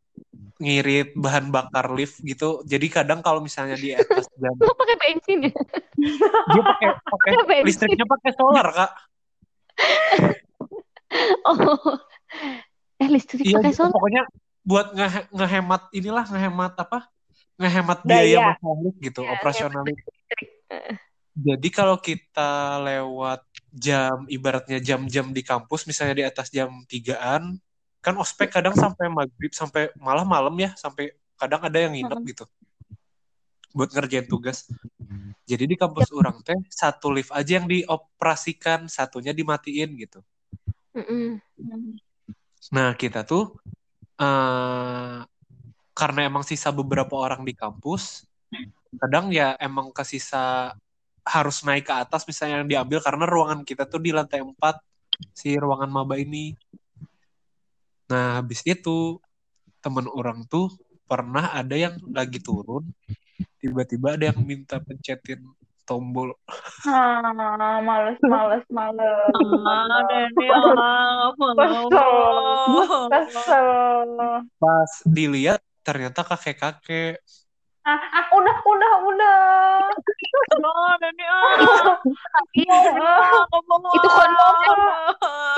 [0.61, 2.61] ngirit bahan bakar lift gitu.
[2.69, 5.53] Jadi kadang kalau misalnya di atas jam Kok pakai bensin ya?
[6.53, 8.93] dia pakai pakai listriknya pakai solar, Kak.
[11.43, 11.99] Oh.
[13.03, 13.83] Eh listrik Iya, pakai gitu.
[13.83, 13.95] solar.
[13.99, 14.23] pokoknya
[14.63, 17.11] buat nge- ngehemat inilah ngehemat apa?
[17.59, 20.49] Ngehemat biaya masalah lift gitu, Iya, operasional listrik.
[21.35, 23.43] Jadi kalau kita lewat
[23.75, 27.59] jam ibaratnya jam-jam di kampus misalnya di atas jam 3-an
[28.01, 32.45] kan ospek kadang sampai maghrib sampai malah malam ya sampai kadang ada yang nginep gitu
[33.71, 34.67] buat ngerjain tugas.
[35.47, 40.23] Jadi di kampus orang teh satu lift aja yang dioperasikan, satunya dimatiin gitu.
[42.71, 43.59] Nah, kita tuh
[44.21, 45.19] eh
[45.91, 48.27] karena emang sisa beberapa orang di kampus,
[48.99, 50.75] kadang ya emang kesisa
[51.23, 54.55] harus naik ke atas misalnya yang diambil karena ruangan kita tuh di lantai 4
[55.35, 56.55] si ruangan maba ini.
[58.11, 59.23] Nah, habis itu
[59.79, 60.67] teman orang tuh
[61.07, 62.91] pernah ada yang lagi turun,
[63.63, 65.47] tiba-tiba ada yang minta pencetin
[65.87, 66.35] tombol.
[66.91, 69.31] Ah, males, males, males.
[69.63, 71.31] Ah, Deni, ah,
[73.11, 74.11] Kesel.
[74.59, 77.23] Pas dilihat ternyata kakek-kakek.
[77.87, 79.39] Ah, ah, udah, udah, udah.
[80.51, 81.47] Ah, Deni, ah.
[82.99, 83.47] Ah,
[83.95, 84.79] Itu konsulen.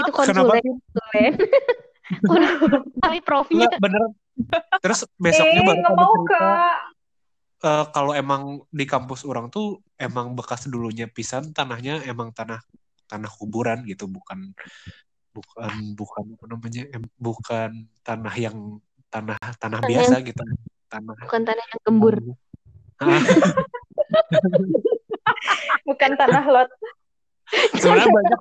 [0.00, 0.54] Itu Kenapa
[3.02, 3.68] Kali profnya.
[3.78, 4.02] Bener.
[4.80, 6.76] Terus besoknya eh, baru mau cerita, kak.
[7.62, 8.42] eh, kalau emang
[8.72, 12.58] di kampus orang tuh emang bekas dulunya pisan tanahnya emang tanah
[13.06, 14.56] tanah kuburan gitu bukan
[15.32, 17.70] bukan bukan apa namanya em- bukan
[18.00, 18.56] tanah yang
[19.08, 20.42] tanah tanah Tanah biasa gitu
[20.88, 22.14] tanah Bukan tanah yang gembur.
[25.88, 26.70] Bukan tanah lot.
[27.76, 28.40] sebenarnya banyak.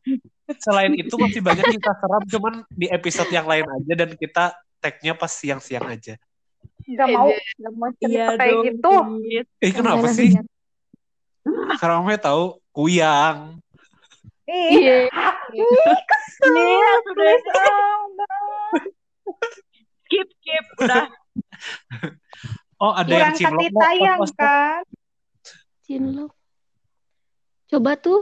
[0.59, 4.43] Selain itu masih banyak kita serap cuman di episode yang lain aja dan kita
[4.81, 6.15] tagnya pas siang-siang aja
[6.81, 9.51] Nggak mau, nggak mau cerita Iya kayak dong, gitu.
[9.61, 10.29] Eh kenapa Jangan, sih
[11.81, 12.43] gue tahu
[12.73, 13.61] kuyang
[14.51, 15.07] Iya.
[16.09, 16.51] kesel.
[16.51, 17.15] Iya, sudah.
[17.15, 18.37] Please, udah.
[20.03, 21.05] Skip, skip, udah.
[22.83, 24.83] oh ada yang Kurang cinlok sayang Pas- pas- kan?
[25.87, 26.31] Cinlok.
[27.71, 28.21] Coba tuh.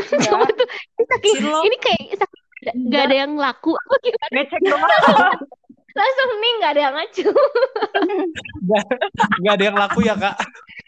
[0.00, 0.68] Coba tuh.
[0.98, 4.30] Ini, saking- ini kayak saking nggak- nggak ada yang laku apa gimana?
[4.32, 4.80] Ngecek doang.
[5.92, 7.28] Langsung nih nggak ada yang ngacu.
[8.64, 8.84] nggak
[9.44, 10.36] nggak ada yang laku ya kak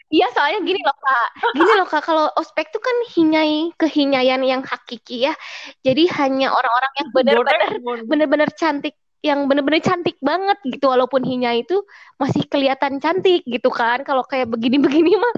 [0.09, 4.61] Iya soalnya gini loh kak, gini loh kak kalau ospek tuh kan hinyai kehinyayan yang
[4.61, 5.33] hakiki ya.
[5.81, 7.71] Jadi hanya orang-orang yang benar-benar
[8.05, 8.95] benar-benar cantik
[9.25, 11.81] yang benar-benar cantik banget gitu walaupun hinya itu
[12.21, 15.35] masih kelihatan cantik gitu kan kalau kayak begini-begini mah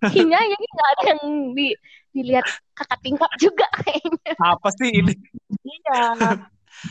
[0.16, 1.76] hinya ya nggak ada yang di,
[2.16, 5.12] dilihat kakak tingkap juga kayaknya apa sih ini
[5.66, 6.40] Iya.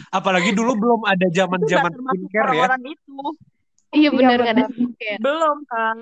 [0.10, 3.18] apalagi dulu belum ada zaman Itu nggak zaman termasuk skincare ya orang-orang itu.
[3.94, 4.70] iya benar Iya, nggak ada benar.
[4.74, 5.98] skincare Belum, kan.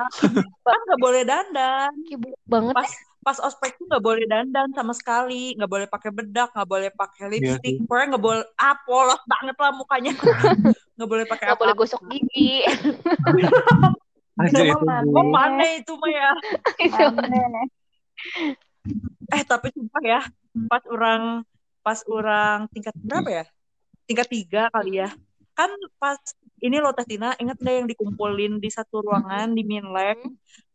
[0.63, 1.91] Kan nggak boleh dandan.
[2.07, 2.91] Kibuk banget Pas
[3.23, 7.23] pas ospek tuh nggak boleh dandan sama sekali, nggak boleh pakai bedak, nggak boleh pakai
[7.31, 7.85] Iya lipstick, sih.
[7.87, 10.11] pokoknya nggak boleh ah polos banget lah mukanya,
[10.99, 12.63] nggak boleh pakai nggak boleh gosok gigi
[14.43, 14.75] aja Itu.
[15.13, 16.31] Oh mana itu mah ya.
[16.83, 17.23] Itu.
[19.33, 20.21] Eh tapi sumpah ya,
[20.67, 21.41] pas orang
[21.83, 23.45] pas orang tingkat berapa ya?
[24.07, 25.09] Tingkat tiga kali ya.
[25.53, 25.69] Kan
[26.01, 26.19] pas
[26.63, 30.15] ini loh Teh Tina, ingat nggak yang dikumpulin di satu ruangan di Minlab?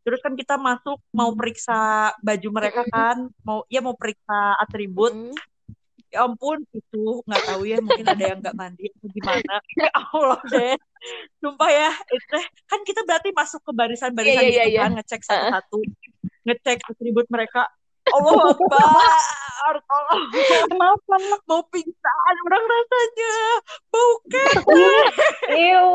[0.04, 5.12] Terus kan kita masuk mau periksa baju mereka kan, mau ya mau periksa atribut.
[6.08, 9.54] Ya ampun, itu nggak tahu ya mungkin ada yang nggak mandi atau gimana.
[9.84, 10.76] Ya Allah deh.
[11.44, 14.80] Sumpah ya, itu kan kita berarti masuk ke barisan-barisan Iya, iya, gitu iya.
[14.88, 15.78] kan, ngecek satu-satu,
[16.48, 17.68] ngecek atribut mereka.
[18.10, 20.22] Allah Akbar, tolong
[20.64, 21.14] Kenapa?
[21.18, 21.40] Nak?
[21.44, 23.34] mau pingsan orang rasanya,
[23.88, 24.12] bau
[25.50, 25.88] Iu.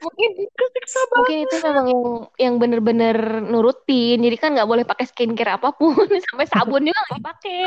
[0.00, 1.16] mungkin kesiksa banget.
[1.20, 2.04] mungkin itu memang yang
[2.40, 5.92] yang bener-bener nurutin jadi kan nggak boleh pakai skincare apa pun
[6.32, 7.60] sampai sabun juga nggak dipakai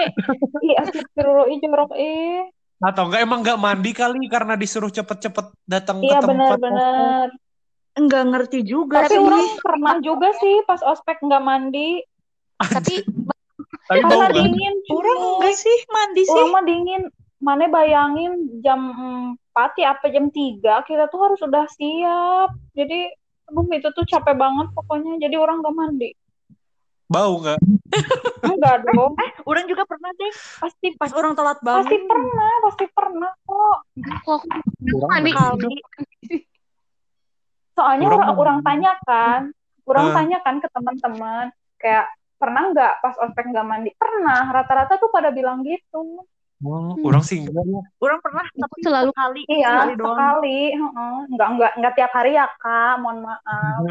[0.66, 2.50] Ih, astagfirullah, jorok, ih.
[2.82, 7.28] atau enggak emang nggak mandi kali karena disuruh cepet-cepet datang ke Iya tempat benar-benar.
[7.94, 9.22] Enggak ngerti juga Tapi sih.
[9.22, 12.02] orang pernah juga sih pas ospek nggak mandi.
[12.60, 13.02] Tapi
[13.90, 14.74] tapi bau Karena dingin.
[14.88, 15.30] Orang cuy.
[15.36, 16.32] enggak sih mandi sih.
[16.32, 17.04] Orang mah dingin.
[17.44, 18.80] Mana bayangin jam
[19.52, 22.56] 4 ya apa jam 3 kita tuh harus udah siap.
[22.72, 23.12] Jadi
[23.44, 25.20] aduh itu tuh capek banget pokoknya.
[25.20, 26.12] Jadi orang gak mandi.
[27.04, 27.60] bau nggak
[28.48, 29.14] Enggak dong.
[29.46, 31.86] Orang juga pernah deh Pasti pas orang telat bangun.
[31.86, 33.78] pasti pernah, pasti pernah kok.
[34.24, 34.42] kok
[34.82, 35.78] Kurang mandi.
[37.74, 39.42] Soalnya Orang orang tanya kan,
[39.86, 40.14] orang Ah.
[40.16, 41.46] tanya kan ke teman-teman
[41.78, 42.06] kayak
[42.44, 43.90] pernah nggak pas ospek nggak mandi?
[43.96, 44.52] Pernah.
[44.52, 46.28] Rata-rata tuh pada bilang gitu.
[46.64, 51.16] Oh, orang sih enggak ya Orang pernah tapi selalu- sekali, Iya, sekali heeh.
[51.30, 53.00] Nggak nggak nggak tiap hari ya kak.
[53.00, 53.84] Mohon maaf.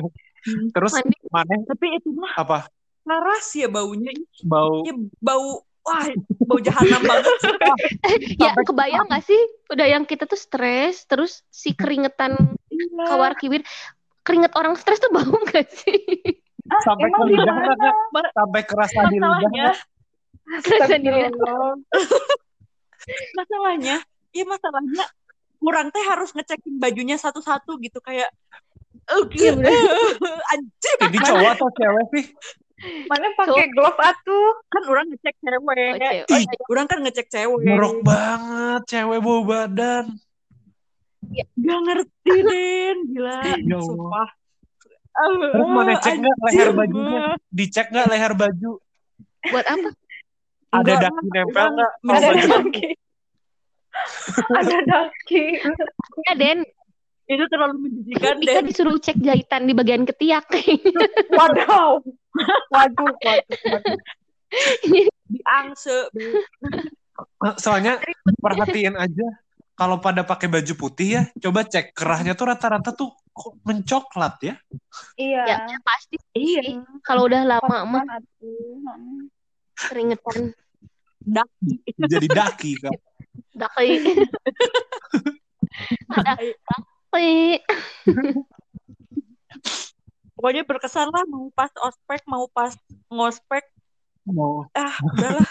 [0.74, 1.16] terus Mandi.
[1.28, 2.58] mana Tapi itu mah apa
[3.02, 4.12] keras ya baunya.
[4.42, 5.48] bau Ya bau
[5.82, 6.04] wah
[6.40, 7.34] bau jahanam banget.
[8.42, 13.04] ya Sampai- kebayang nggak sih udah yang kita tuh stres terus si keringetan Iya.
[13.04, 13.62] kawar kiwir
[14.22, 16.00] keringet orang stres tuh bau nggak sih
[16.70, 17.94] Ah, sampai ke emang lidah
[18.30, 19.74] sampai kerasa di lidah Masalahnya, nggak?
[20.62, 21.26] Kerasa di lidah.
[21.26, 21.74] Astagfirullah.
[23.34, 23.96] masalahnya,
[24.30, 25.04] ya masalahnya
[25.58, 28.30] kurang teh harus ngecekin bajunya satu-satu gitu kayak
[29.18, 29.74] Oke, Iya, bener.
[30.54, 32.26] anjir ini cowok atau cewek sih
[33.06, 34.58] Mana pakai glove atuh?
[34.66, 35.58] kan orang ngecek cewek.
[35.62, 36.26] Oh, cewek.
[36.34, 37.62] Ih, Orang kan ngecek cewek.
[37.62, 40.06] Jorok banget cewek bau badan
[41.54, 42.96] Gak ngerti, Den.
[43.06, 43.38] Gila.
[43.46, 43.78] Ya.
[43.82, 44.28] Sumpah.
[45.12, 47.22] Terus mana cek nggak leher bajunya?
[47.52, 48.70] dicek nggak leher baju
[49.44, 49.88] buat apa
[50.72, 52.88] ada Enggak, daki nempel nggak Ada lagi.
[54.56, 55.44] ada daki.
[56.24, 56.58] Ya, Den.
[57.28, 58.64] Itu terlalu menjijikan, Den.
[58.64, 60.48] disuruh cek jahitan di bagian ketiak.
[61.28, 62.00] Wadaw.
[62.72, 63.98] Waduh, waduh, waduh.
[65.28, 66.08] Diangse.
[67.60, 68.00] Soalnya
[68.40, 69.28] perhatiin aja
[69.76, 74.54] kalau pada pakai baju putih ya, coba cek kerahnya tuh rata-rata tuh kok mencoklat ya.
[75.16, 75.42] Iya.
[75.48, 76.60] ya, ya pasti Iya.
[76.64, 76.76] sih.
[77.04, 78.04] Kalau udah lama mah
[79.76, 80.52] keringetan.
[81.22, 81.72] Daki.
[81.96, 82.92] Jadi daki kan.
[83.54, 83.88] Daki.
[86.10, 87.32] Daki.
[90.34, 92.74] Pokoknya berkesan lah mau pas ospek, mau pas
[93.06, 93.62] ngospek.
[94.26, 94.66] Mau.
[94.74, 95.46] Ah, udahlah.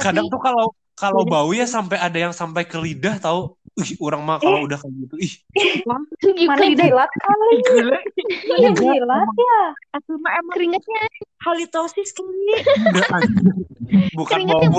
[0.00, 3.54] Kadang tuh kalau kalau bau ya sampai ada yang sampai ke lidah tahu.
[3.78, 5.32] Ih, orang mah kalau udah kayak gitu, ih,
[5.86, 7.48] Mana Lidah jilat kali?
[7.70, 7.98] Gila.
[8.58, 9.60] Iya jilat ya.
[9.94, 11.02] Aku mah emang keringetnya
[11.46, 12.58] halitosis kali.
[13.14, 13.54] anjir.
[14.18, 14.74] Bukan keringet yang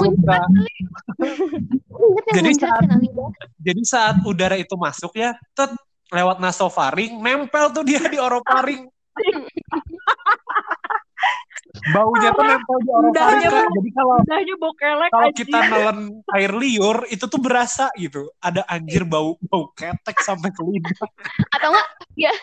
[2.35, 3.29] Jadi saat- lidah.
[3.63, 5.71] Jadi saat udara itu masuk ya, tet
[6.11, 8.83] lewat nasofaring, nempel tuh dia di orofaring.
[11.95, 12.89] Baunya tuh nempel di
[13.47, 13.67] Kak.
[13.71, 15.99] Jadi kalau Udahnya bau kelek kalau kita nelen
[16.35, 18.29] air liur itu tuh berasa gitu.
[18.43, 21.07] Ada anjir bau bau ketek sampai ke lidah.
[21.55, 21.87] Atau enggak
[22.19, 22.33] ya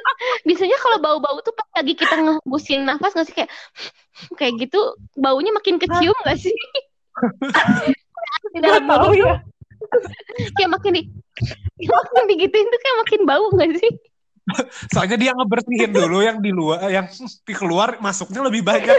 [0.48, 3.50] biasanya kalau bau-bau tuh pas lagi kita ngebusin nafas nggak sih kayak
[4.40, 6.54] kayak gitu baunya makin kecium nggak sih?
[8.54, 9.36] di dalam mulut ya.
[10.56, 11.02] kayak makin di
[11.92, 13.92] makin digituin tuh kayak makin bau nggak sih?
[14.92, 17.06] Soalnya dia ngebersihin dulu yang di luar, yang
[17.44, 18.96] di keluar masuknya lebih banyak.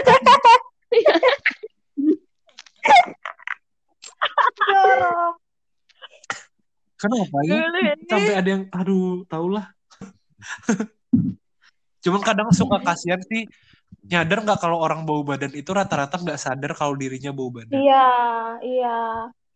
[7.00, 7.64] Kenapa ya?
[8.04, 9.72] Sampai ada yang, aduh, tau lah.
[12.04, 13.48] Cuman kadang suka kasihan sih,
[14.04, 17.72] nyadar nggak kalau orang bau badan itu rata-rata nggak sadar kalau dirinya bau badan.
[17.72, 18.08] Iya,
[18.60, 18.98] iya.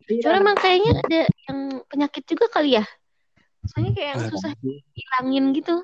[0.05, 2.85] Cuma emang kayaknya ada yang penyakit juga kali ya.
[3.73, 4.51] Soalnya kayak yang susah
[4.93, 5.75] hilangin gitu.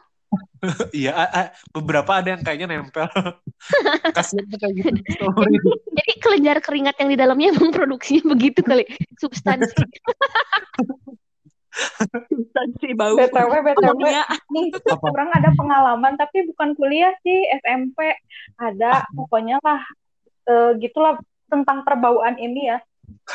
[0.95, 1.27] Iya,
[1.75, 3.07] beberapa ada yang kayaknya nempel.
[4.15, 4.89] Kasihan tuh kayak gitu.
[5.19, 5.55] story.
[5.99, 8.88] Jadi kelenjar keringat yang di dalamnya emang produksinya begitu kali
[9.19, 9.75] substansi.
[12.32, 13.15] substansi bau.
[13.19, 14.01] BTW, BTW.
[14.55, 15.07] Nih, Apa?
[15.11, 18.15] orang ada pengalaman, tapi bukan kuliah sih, SMP.
[18.59, 19.82] Ada, pokoknya lah,
[20.47, 22.79] eh, gitulah tentang perbauan ini ya.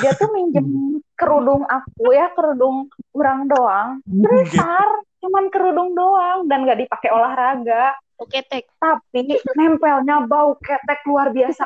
[0.01, 4.05] Dia tuh minjem kerudung aku ya, kerudung kurang doang.
[4.05, 4.85] Besar,
[5.25, 7.97] cuman kerudung doang, dan gak dipakai olahraga.
[8.21, 8.69] Oke, tek.
[8.77, 11.65] Tapi nempelnya bau ketek luar biasa.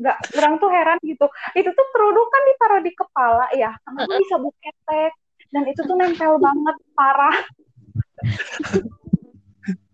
[0.00, 1.24] Gak, orang tuh heran gitu.
[1.56, 5.12] Itu tuh kerudung kan ditaruh di kepala ya, kenapa bisa bau ketek?
[5.52, 7.36] Dan itu tuh nempel banget, parah.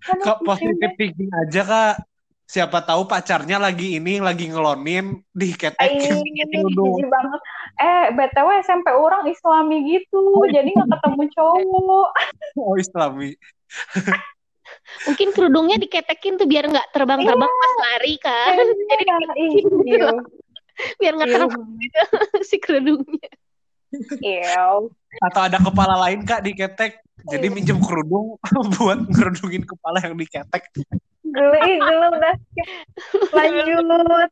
[0.08, 2.07] Kak, positif thinking aja, Kak.
[2.48, 5.20] Siapa tahu pacarnya lagi ini, lagi ngelonin,
[6.48, 6.96] kerudung.
[6.96, 7.40] jijik banget.
[7.76, 12.08] Eh, BTW SMP orang islami gitu, jadi nggak ketemu cowok.
[12.58, 13.36] Oh, islami.
[15.06, 18.56] Mungkin kerudungnya diketekin tuh biar nggak terbang-terbang pas lari kan.
[18.56, 19.04] Jadi
[19.36, 19.52] Ih,
[19.84, 20.10] iya.
[20.96, 21.36] biar nggak Iya.
[21.36, 21.62] terbang
[22.48, 23.30] si kerudungnya.
[24.24, 24.88] Iya.
[25.20, 27.04] Atau ada kepala lain, Kak, diketek.
[27.28, 27.54] Jadi Iya.
[27.54, 28.40] minjem kerudung
[28.80, 30.64] buat ngerudungin kepala yang diketek.
[31.28, 32.34] Geli, geli udah.
[33.36, 34.30] Lanjut.